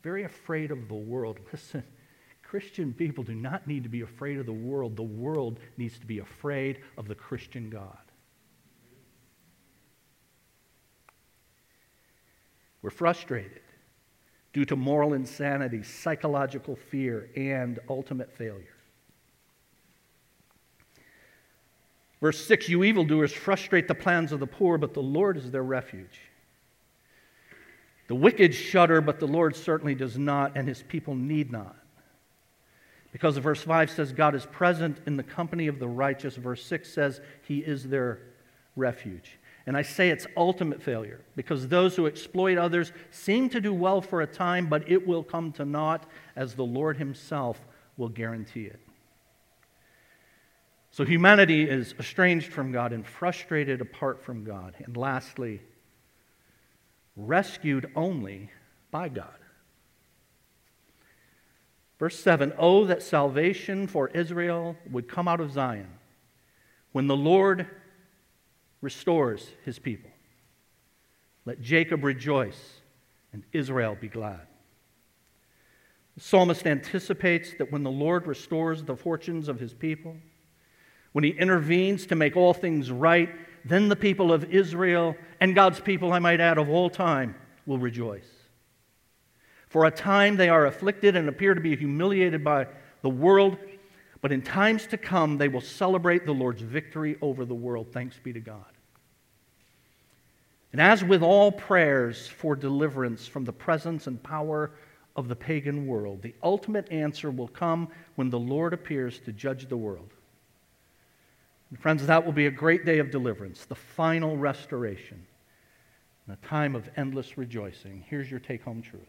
Very 0.02 0.24
afraid 0.24 0.70
of 0.70 0.88
the 0.88 0.94
world. 0.94 1.38
Listen, 1.52 1.84
Christian 2.42 2.94
people 2.94 3.24
do 3.24 3.34
not 3.34 3.66
need 3.66 3.82
to 3.82 3.90
be 3.90 4.00
afraid 4.00 4.38
of 4.38 4.46
the 4.46 4.54
world. 4.54 4.96
The 4.96 5.02
world 5.02 5.60
needs 5.76 5.98
to 5.98 6.06
be 6.06 6.20
afraid 6.20 6.80
of 6.96 7.08
the 7.08 7.14
Christian 7.14 7.68
God. 7.68 7.98
We're 12.80 12.88
frustrated 12.88 13.60
due 14.56 14.64
to 14.64 14.74
moral 14.74 15.12
insanity, 15.12 15.82
psychological 15.82 16.76
fear, 16.76 17.28
and 17.36 17.78
ultimate 17.90 18.32
failure. 18.32 18.74
Verse 22.22 22.42
6 22.46 22.70
You 22.70 22.82
evildoers 22.82 23.34
frustrate 23.34 23.86
the 23.86 23.94
plans 23.94 24.32
of 24.32 24.40
the 24.40 24.46
poor, 24.46 24.78
but 24.78 24.94
the 24.94 25.02
Lord 25.02 25.36
is 25.36 25.50
their 25.50 25.62
refuge. 25.62 26.22
The 28.08 28.14
wicked 28.14 28.54
shudder, 28.54 29.02
but 29.02 29.20
the 29.20 29.26
Lord 29.26 29.54
certainly 29.54 29.94
does 29.94 30.16
not, 30.16 30.56
and 30.56 30.66
his 30.66 30.82
people 30.84 31.14
need 31.14 31.52
not. 31.52 31.76
Because 33.12 33.36
verse 33.36 33.60
5 33.60 33.90
says 33.90 34.14
God 34.14 34.34
is 34.34 34.46
present 34.46 34.96
in 35.04 35.18
the 35.18 35.22
company 35.22 35.66
of 35.66 35.78
the 35.78 35.88
righteous. 35.88 36.34
Verse 36.34 36.64
6 36.64 36.90
says 36.90 37.20
he 37.42 37.58
is 37.58 37.90
their 37.90 38.20
refuge. 38.74 39.38
And 39.66 39.76
I 39.76 39.82
say 39.82 40.10
it's 40.10 40.26
ultimate 40.36 40.80
failure 40.80 41.20
because 41.34 41.66
those 41.66 41.96
who 41.96 42.06
exploit 42.06 42.56
others 42.56 42.92
seem 43.10 43.48
to 43.50 43.60
do 43.60 43.74
well 43.74 44.00
for 44.00 44.20
a 44.22 44.26
time, 44.26 44.68
but 44.68 44.88
it 44.88 45.06
will 45.06 45.24
come 45.24 45.50
to 45.52 45.64
naught 45.64 46.08
as 46.36 46.54
the 46.54 46.64
Lord 46.64 46.96
Himself 46.96 47.60
will 47.96 48.08
guarantee 48.08 48.66
it. 48.66 48.80
So 50.92 51.04
humanity 51.04 51.68
is 51.68 51.94
estranged 51.98 52.52
from 52.52 52.70
God 52.72 52.92
and 52.92 53.04
frustrated 53.04 53.80
apart 53.80 54.22
from 54.22 54.44
God. 54.44 54.74
And 54.78 54.96
lastly, 54.96 55.60
rescued 57.16 57.90
only 57.96 58.50
by 58.90 59.08
God. 59.08 59.34
Verse 61.98 62.18
7 62.18 62.52
Oh, 62.56 62.84
that 62.86 63.02
salvation 63.02 63.86
for 63.86 64.08
Israel 64.08 64.76
would 64.90 65.08
come 65.08 65.26
out 65.26 65.40
of 65.40 65.52
Zion 65.52 65.88
when 66.92 67.08
the 67.08 67.16
Lord 67.16 67.68
restores 68.80 69.48
his 69.64 69.78
people. 69.78 70.10
Let 71.44 71.60
Jacob 71.60 72.04
rejoice 72.04 72.80
and 73.32 73.44
Israel 73.52 73.96
be 74.00 74.08
glad. 74.08 74.46
The 76.14 76.22
psalmist 76.22 76.66
anticipates 76.66 77.54
that 77.58 77.70
when 77.70 77.82
the 77.82 77.90
Lord 77.90 78.26
restores 78.26 78.82
the 78.82 78.96
fortunes 78.96 79.48
of 79.48 79.60
his 79.60 79.74
people, 79.74 80.16
when 81.12 81.24
he 81.24 81.30
intervenes 81.30 82.06
to 82.06 82.14
make 82.14 82.36
all 82.36 82.54
things 82.54 82.90
right, 82.90 83.30
then 83.64 83.88
the 83.88 83.96
people 83.96 84.32
of 84.32 84.44
Israel 84.52 85.16
and 85.40 85.54
God's 85.54 85.80
people, 85.80 86.12
I 86.12 86.18
might 86.18 86.40
add, 86.40 86.58
of 86.58 86.68
all 86.70 86.88
time, 86.88 87.34
will 87.66 87.78
rejoice. 87.78 88.28
For 89.68 89.84
a 89.84 89.90
time 89.90 90.36
they 90.36 90.48
are 90.48 90.66
afflicted 90.66 91.16
and 91.16 91.28
appear 91.28 91.54
to 91.54 91.60
be 91.60 91.76
humiliated 91.76 92.42
by 92.42 92.66
the 93.02 93.10
world, 93.10 93.58
but 94.20 94.32
in 94.32 94.42
times 94.42 94.86
to 94.88 94.96
come 94.96 95.38
they 95.38 95.48
will 95.48 95.60
celebrate 95.60 96.26
the 96.26 96.32
Lord's 96.32 96.62
victory 96.62 97.16
over 97.20 97.44
the 97.44 97.54
world. 97.54 97.88
Thanks 97.92 98.18
be 98.22 98.32
to 98.32 98.40
God. 98.40 98.64
And 100.72 100.80
as 100.80 101.02
with 101.02 101.22
all 101.22 101.52
prayers 101.52 102.26
for 102.26 102.54
deliverance 102.54 103.26
from 103.26 103.44
the 103.44 103.52
presence 103.52 104.06
and 104.06 104.22
power 104.22 104.72
of 105.14 105.28
the 105.28 105.36
pagan 105.36 105.86
world, 105.86 106.22
the 106.22 106.34
ultimate 106.42 106.90
answer 106.92 107.30
will 107.30 107.48
come 107.48 107.88
when 108.16 108.28
the 108.28 108.38
Lord 108.38 108.74
appears 108.74 109.18
to 109.20 109.32
judge 109.32 109.68
the 109.68 109.76
world. 109.76 110.10
And 111.70 111.80
friends, 111.80 112.06
that 112.06 112.24
will 112.24 112.32
be 112.32 112.46
a 112.46 112.50
great 112.50 112.84
day 112.84 112.98
of 112.98 113.10
deliverance, 113.10 113.64
the 113.64 113.74
final 113.74 114.36
restoration, 114.36 115.26
and 116.26 116.36
a 116.36 116.46
time 116.46 116.74
of 116.74 116.88
endless 116.96 117.38
rejoicing. 117.38 118.04
Here's 118.08 118.30
your 118.30 118.40
take 118.40 118.62
home 118.62 118.82
truth 118.82 119.08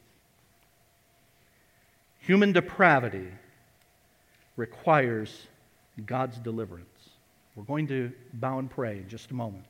human 2.20 2.52
depravity 2.52 3.30
requires 4.58 5.48
God's 6.06 6.38
deliverance. 6.38 7.10
We're 7.56 7.64
going 7.64 7.88
to 7.88 8.12
bow 8.34 8.60
and 8.60 8.70
pray 8.70 8.98
in 8.98 9.08
just 9.08 9.32
a 9.32 9.34
moment. 9.34 9.66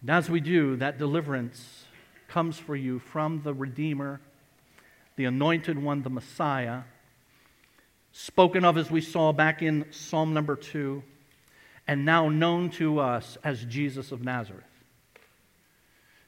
And 0.00 0.10
as 0.10 0.30
we 0.30 0.40
do, 0.40 0.76
that 0.76 0.98
deliverance 0.98 1.84
comes 2.28 2.58
for 2.58 2.76
you 2.76 2.98
from 2.98 3.42
the 3.42 3.52
Redeemer, 3.52 4.20
the 5.16 5.26
anointed 5.26 5.80
one, 5.80 6.02
the 6.02 6.10
Messiah, 6.10 6.82
spoken 8.12 8.64
of 8.64 8.76
as 8.76 8.90
we 8.90 9.00
saw 9.00 9.32
back 9.32 9.62
in 9.62 9.86
Psalm 9.90 10.32
number 10.34 10.56
2, 10.56 11.02
and 11.86 12.04
now 12.04 12.28
known 12.28 12.70
to 12.70 12.98
us 13.00 13.38
as 13.42 13.64
Jesus 13.64 14.12
of 14.12 14.22
Nazareth. 14.22 14.64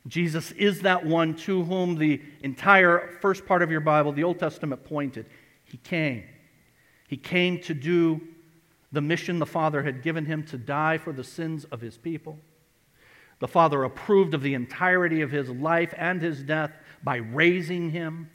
Jesus 0.06 0.50
is 0.52 0.82
that 0.82 1.04
one 1.04 1.34
to 1.34 1.62
whom 1.64 1.96
the 1.96 2.22
entire 2.42 3.18
first 3.20 3.44
part 3.44 3.62
of 3.62 3.70
your 3.70 3.80
Bible, 3.80 4.12
the 4.12 4.24
Old 4.24 4.38
Testament, 4.38 4.82
pointed. 4.84 5.26
He 5.64 5.76
came. 5.76 6.24
He 7.10 7.16
came 7.16 7.58
to 7.62 7.74
do 7.74 8.20
the 8.92 9.00
mission 9.00 9.40
the 9.40 9.44
Father 9.46 9.82
had 9.82 10.00
given 10.00 10.26
him 10.26 10.44
to 10.44 10.56
die 10.56 10.96
for 10.96 11.12
the 11.12 11.24
sins 11.24 11.64
of 11.64 11.80
his 11.80 11.98
people. 11.98 12.38
The 13.40 13.48
Father 13.48 13.82
approved 13.82 14.32
of 14.32 14.42
the 14.42 14.54
entirety 14.54 15.20
of 15.20 15.32
his 15.32 15.50
life 15.50 15.92
and 15.96 16.22
his 16.22 16.40
death 16.44 16.70
by 17.02 17.16
raising 17.16 17.90
him. 17.90 18.30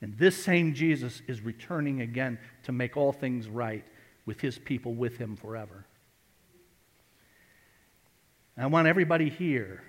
And 0.00 0.18
this 0.18 0.34
same 0.42 0.74
Jesus 0.74 1.22
is 1.28 1.42
returning 1.42 2.00
again 2.00 2.40
to 2.64 2.72
make 2.72 2.96
all 2.96 3.12
things 3.12 3.48
right 3.48 3.84
with 4.26 4.40
his 4.40 4.58
people 4.58 4.92
with 4.92 5.16
him 5.16 5.36
forever. 5.36 5.86
I 8.56 8.66
want 8.66 8.88
everybody 8.88 9.30
here 9.30 9.84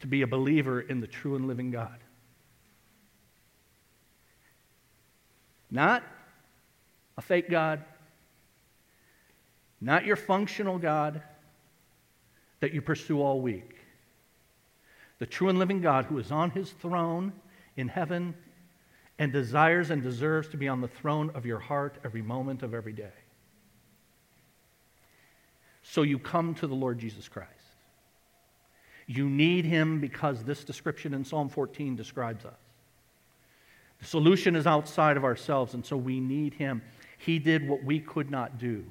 to 0.00 0.06
be 0.06 0.22
a 0.22 0.26
believer 0.26 0.80
in 0.80 1.02
the 1.02 1.06
true 1.06 1.36
and 1.36 1.46
living 1.46 1.72
God. 1.72 1.98
Not 5.70 6.02
a 7.16 7.22
fake 7.22 7.50
God, 7.50 7.84
not 9.80 10.04
your 10.04 10.16
functional 10.16 10.78
God 10.78 11.22
that 12.60 12.72
you 12.72 12.80
pursue 12.80 13.20
all 13.20 13.40
week. 13.40 13.76
The 15.18 15.26
true 15.26 15.48
and 15.48 15.58
living 15.58 15.80
God 15.80 16.06
who 16.06 16.18
is 16.18 16.30
on 16.30 16.50
his 16.50 16.70
throne 16.70 17.32
in 17.76 17.88
heaven 17.88 18.34
and 19.18 19.32
desires 19.32 19.90
and 19.90 20.02
deserves 20.02 20.48
to 20.48 20.56
be 20.56 20.68
on 20.68 20.80
the 20.80 20.88
throne 20.88 21.30
of 21.34 21.44
your 21.44 21.58
heart 21.58 21.98
every 22.04 22.22
moment 22.22 22.62
of 22.62 22.72
every 22.72 22.92
day. 22.92 23.12
So 25.82 26.02
you 26.02 26.18
come 26.18 26.54
to 26.56 26.66
the 26.66 26.74
Lord 26.74 26.98
Jesus 26.98 27.28
Christ. 27.28 27.50
You 29.06 29.28
need 29.28 29.64
him 29.64 30.00
because 30.00 30.44
this 30.44 30.64
description 30.64 31.14
in 31.14 31.24
Psalm 31.24 31.48
14 31.48 31.96
describes 31.96 32.44
us. 32.44 32.60
The 33.98 34.06
solution 34.06 34.56
is 34.56 34.66
outside 34.66 35.16
of 35.16 35.24
ourselves, 35.24 35.74
and 35.74 35.84
so 35.84 35.96
we 35.96 36.20
need 36.20 36.54
him. 36.54 36.80
He 37.20 37.38
did 37.38 37.68
what 37.68 37.84
we 37.84 38.00
could 38.00 38.30
not 38.30 38.58
do. 38.58 38.84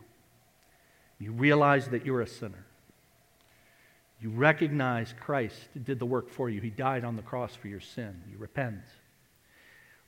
You 1.17 1.31
realize 1.31 1.87
that 1.89 2.05
you're 2.05 2.21
a 2.21 2.27
sinner. 2.27 2.63
You 4.21 4.29
recognize 4.29 5.15
Christ 5.19 5.57
did 5.83 5.97
the 5.97 6.05
work 6.05 6.29
for 6.29 6.47
you. 6.47 6.61
He 6.61 6.69
died 6.69 7.03
on 7.03 7.15
the 7.15 7.23
cross 7.23 7.55
for 7.55 7.67
your 7.67 7.79
sin. 7.79 8.21
You 8.31 8.37
repent. 8.37 8.83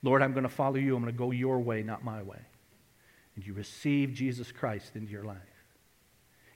Lord, 0.03 0.21
I'm 0.21 0.33
going 0.33 0.43
to 0.43 0.49
follow 0.49 0.75
you. 0.75 0.95
I'm 0.95 1.01
going 1.01 1.11
to 1.11 1.17
go 1.17 1.31
your 1.31 1.59
way, 1.59 1.81
not 1.81 2.03
my 2.03 2.21
way. 2.21 2.39
And 3.35 3.45
you 3.45 3.53
receive 3.53 4.13
Jesus 4.13 4.51
Christ 4.51 4.95
into 4.95 5.11
your 5.11 5.23
life. 5.23 5.37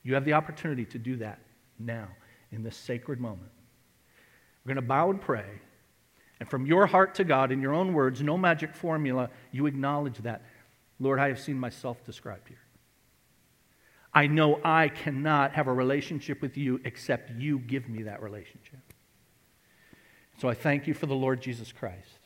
You 0.03 0.13
have 0.13 0.25
the 0.25 0.33
opportunity 0.33 0.85
to 0.85 0.99
do 0.99 1.15
that 1.17 1.39
now 1.79 2.09
in 2.51 2.61
this 2.61 2.77
sacred 2.77 3.19
moment. 3.19 3.49
We're 4.63 4.75
going 4.75 4.83
to 4.83 4.87
bow 4.87 5.09
and 5.09 5.19
pray. 5.19 5.45
And 6.39 6.47
from 6.47 6.67
your 6.67 6.85
heart 6.85 7.15
to 7.15 7.23
God, 7.23 7.51
in 7.51 7.59
your 7.59 7.73
own 7.73 7.93
words, 7.93 8.21
no 8.21 8.37
magic 8.37 8.75
formula, 8.75 9.31
you 9.51 9.65
acknowledge 9.65 10.17
that. 10.19 10.43
Lord, 10.99 11.19
I 11.19 11.27
have 11.27 11.39
seen 11.39 11.59
myself 11.59 12.03
described 12.05 12.47
here. 12.47 12.57
I 14.13 14.27
know 14.27 14.61
I 14.63 14.87
cannot 14.87 15.53
have 15.53 15.67
a 15.67 15.73
relationship 15.73 16.41
with 16.41 16.55
you 16.55 16.79
except 16.85 17.31
you 17.31 17.59
give 17.59 17.89
me 17.89 18.03
that 18.03 18.21
relationship. 18.21 18.79
So 20.39 20.47
I 20.47 20.53
thank 20.53 20.87
you 20.87 20.93
for 20.93 21.05
the 21.05 21.15
Lord 21.15 21.41
Jesus 21.41 21.73
Christ, 21.73 22.19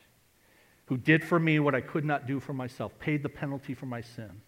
who 0.86 0.96
did 0.96 1.24
for 1.24 1.40
me 1.40 1.58
what 1.58 1.74
I 1.74 1.80
could 1.80 2.04
not 2.04 2.26
do 2.26 2.38
for 2.38 2.52
myself, 2.52 2.96
paid 3.00 3.22
the 3.22 3.28
penalty 3.28 3.74
for 3.74 3.86
my 3.86 4.00
sin, 4.00 4.40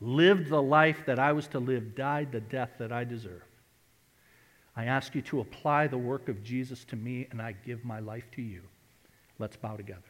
lived 0.00 0.48
the 0.48 0.62
life 0.62 1.04
that 1.06 1.18
I 1.18 1.32
was 1.32 1.46
to 1.48 1.58
live, 1.58 1.94
died 1.94 2.32
the 2.32 2.40
death 2.40 2.70
that 2.78 2.92
I 2.92 3.04
deserve. 3.04 3.42
I 4.74 4.84
ask 4.84 5.14
you 5.14 5.22
to 5.22 5.40
apply 5.40 5.88
the 5.88 5.98
work 5.98 6.28
of 6.28 6.42
Jesus 6.42 6.84
to 6.86 6.96
me, 6.96 7.26
and 7.30 7.42
I 7.42 7.52
give 7.66 7.84
my 7.84 7.98
life 7.98 8.30
to 8.32 8.42
you. 8.42 8.62
Let's 9.38 9.56
bow 9.56 9.76
together. 9.76 10.00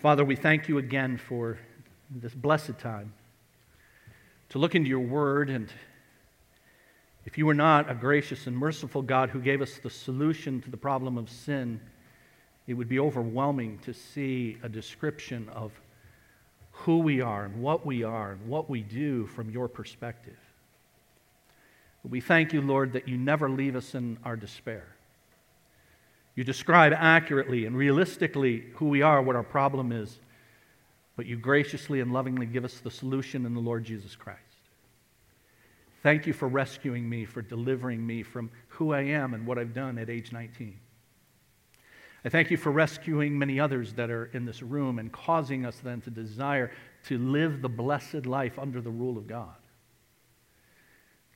Father, 0.00 0.24
we 0.24 0.34
thank 0.34 0.68
you 0.68 0.78
again 0.78 1.16
for 1.16 1.58
this 2.10 2.34
blessed 2.34 2.78
time 2.78 3.12
to 4.48 4.58
look 4.58 4.74
into 4.74 4.88
your 4.88 5.00
word. 5.00 5.50
And 5.50 5.68
if 7.24 7.38
you 7.38 7.46
were 7.46 7.54
not 7.54 7.90
a 7.90 7.94
gracious 7.94 8.46
and 8.46 8.56
merciful 8.56 9.02
God 9.02 9.30
who 9.30 9.40
gave 9.40 9.62
us 9.62 9.78
the 9.78 9.90
solution 9.90 10.60
to 10.62 10.70
the 10.70 10.76
problem 10.76 11.16
of 11.16 11.30
sin, 11.30 11.80
it 12.66 12.74
would 12.74 12.88
be 12.88 12.98
overwhelming 12.98 13.78
to 13.80 13.92
see 13.92 14.58
a 14.62 14.68
description 14.68 15.48
of 15.50 15.72
who 16.72 16.98
we 16.98 17.20
are 17.20 17.44
and 17.44 17.62
what 17.62 17.86
we 17.86 18.02
are 18.02 18.32
and 18.32 18.48
what 18.48 18.68
we 18.68 18.82
do 18.82 19.26
from 19.26 19.50
your 19.50 19.68
perspective. 19.68 20.38
We 22.02 22.20
thank 22.20 22.52
you, 22.52 22.60
Lord, 22.60 22.92
that 22.94 23.08
you 23.08 23.16
never 23.16 23.48
leave 23.48 23.76
us 23.76 23.94
in 23.94 24.18
our 24.24 24.36
despair. 24.36 24.94
You 26.34 26.44
describe 26.44 26.92
accurately 26.96 27.66
and 27.66 27.76
realistically 27.76 28.64
who 28.74 28.86
we 28.86 29.02
are, 29.02 29.22
what 29.22 29.36
our 29.36 29.44
problem 29.44 29.92
is, 29.92 30.18
but 31.16 31.26
you 31.26 31.36
graciously 31.36 32.00
and 32.00 32.12
lovingly 32.12 32.46
give 32.46 32.64
us 32.64 32.80
the 32.80 32.90
solution 32.90 33.46
in 33.46 33.54
the 33.54 33.60
Lord 33.60 33.84
Jesus 33.84 34.16
Christ. 34.16 34.40
Thank 36.02 36.26
you 36.26 36.32
for 36.32 36.48
rescuing 36.48 37.08
me, 37.08 37.24
for 37.24 37.40
delivering 37.40 38.04
me 38.04 38.22
from 38.22 38.50
who 38.68 38.92
I 38.92 39.02
am 39.02 39.32
and 39.32 39.46
what 39.46 39.58
I've 39.58 39.72
done 39.72 39.96
at 39.96 40.10
age 40.10 40.32
19. 40.32 40.78
I 42.24 42.28
thank 42.30 42.50
you 42.50 42.56
for 42.56 42.72
rescuing 42.72 43.38
many 43.38 43.60
others 43.60 43.92
that 43.94 44.10
are 44.10 44.26
in 44.26 44.44
this 44.44 44.62
room 44.62 44.98
and 44.98 45.12
causing 45.12 45.64
us 45.64 45.78
then 45.84 46.00
to 46.02 46.10
desire 46.10 46.72
to 47.06 47.18
live 47.18 47.62
the 47.62 47.68
blessed 47.68 48.26
life 48.26 48.58
under 48.58 48.80
the 48.80 48.90
rule 48.90 49.18
of 49.18 49.26
God. 49.26 49.54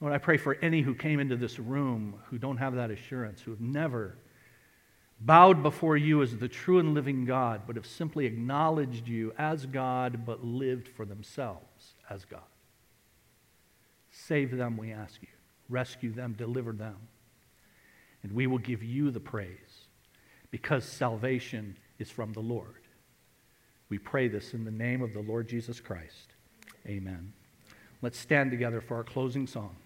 Lord, 0.01 0.15
I 0.15 0.19
pray 0.19 0.39
for 0.39 0.57
any 0.63 0.81
who 0.81 0.95
came 0.95 1.21
into 1.21 1.37
this 1.37 1.59
room 1.59 2.15
who 2.27 2.39
don't 2.39 2.57
have 2.57 2.75
that 2.75 2.91
assurance, 2.91 3.41
who 3.41 3.51
have 3.51 3.61
never 3.61 4.17
bowed 5.21 5.63
before 5.63 5.97
you 5.97 6.23
as 6.23 6.37
the 6.37 6.49
true 6.49 6.79
and 6.79 6.95
living 6.95 7.25
God, 7.25 7.63
but 7.67 7.77
have 7.77 7.87
simply 7.87 8.27
acknowledged 8.27 9.09
you 9.09 9.33
as 9.39 9.67
God, 9.67 10.25
but 10.25 10.45
lived 10.45 10.89
for 10.89 11.05
themselves 11.05 11.95
as 12.09 12.25
God. 12.25 12.41
Save 14.11 14.57
them, 14.57 14.77
we 14.77 14.93
ask 14.93 15.21
you. 15.23 15.29
Rescue 15.69 16.13
them, 16.13 16.35
deliver 16.37 16.73
them. 16.73 16.97
And 18.23 18.33
we 18.33 18.47
will 18.47 18.59
give 18.59 18.83
you 18.83 19.11
the 19.11 19.21
praise 19.21 19.87
because 20.51 20.85
salvation 20.85 21.77
is 21.99 22.11
from 22.11 22.33
the 22.33 22.41
Lord. 22.41 22.83
We 23.89 23.99
pray 23.99 24.29
this 24.29 24.55
in 24.55 24.65
the 24.65 24.71
name 24.71 25.03
of 25.03 25.13
the 25.13 25.21
Lord 25.21 25.49
Jesus 25.49 25.81
Christ. 25.81 26.35
Amen. 26.87 27.33
Let's 28.03 28.19
stand 28.19 28.51
together 28.51 28.81
for 28.81 28.97
our 28.97 29.05
closing 29.05 29.47
song. 29.47 29.77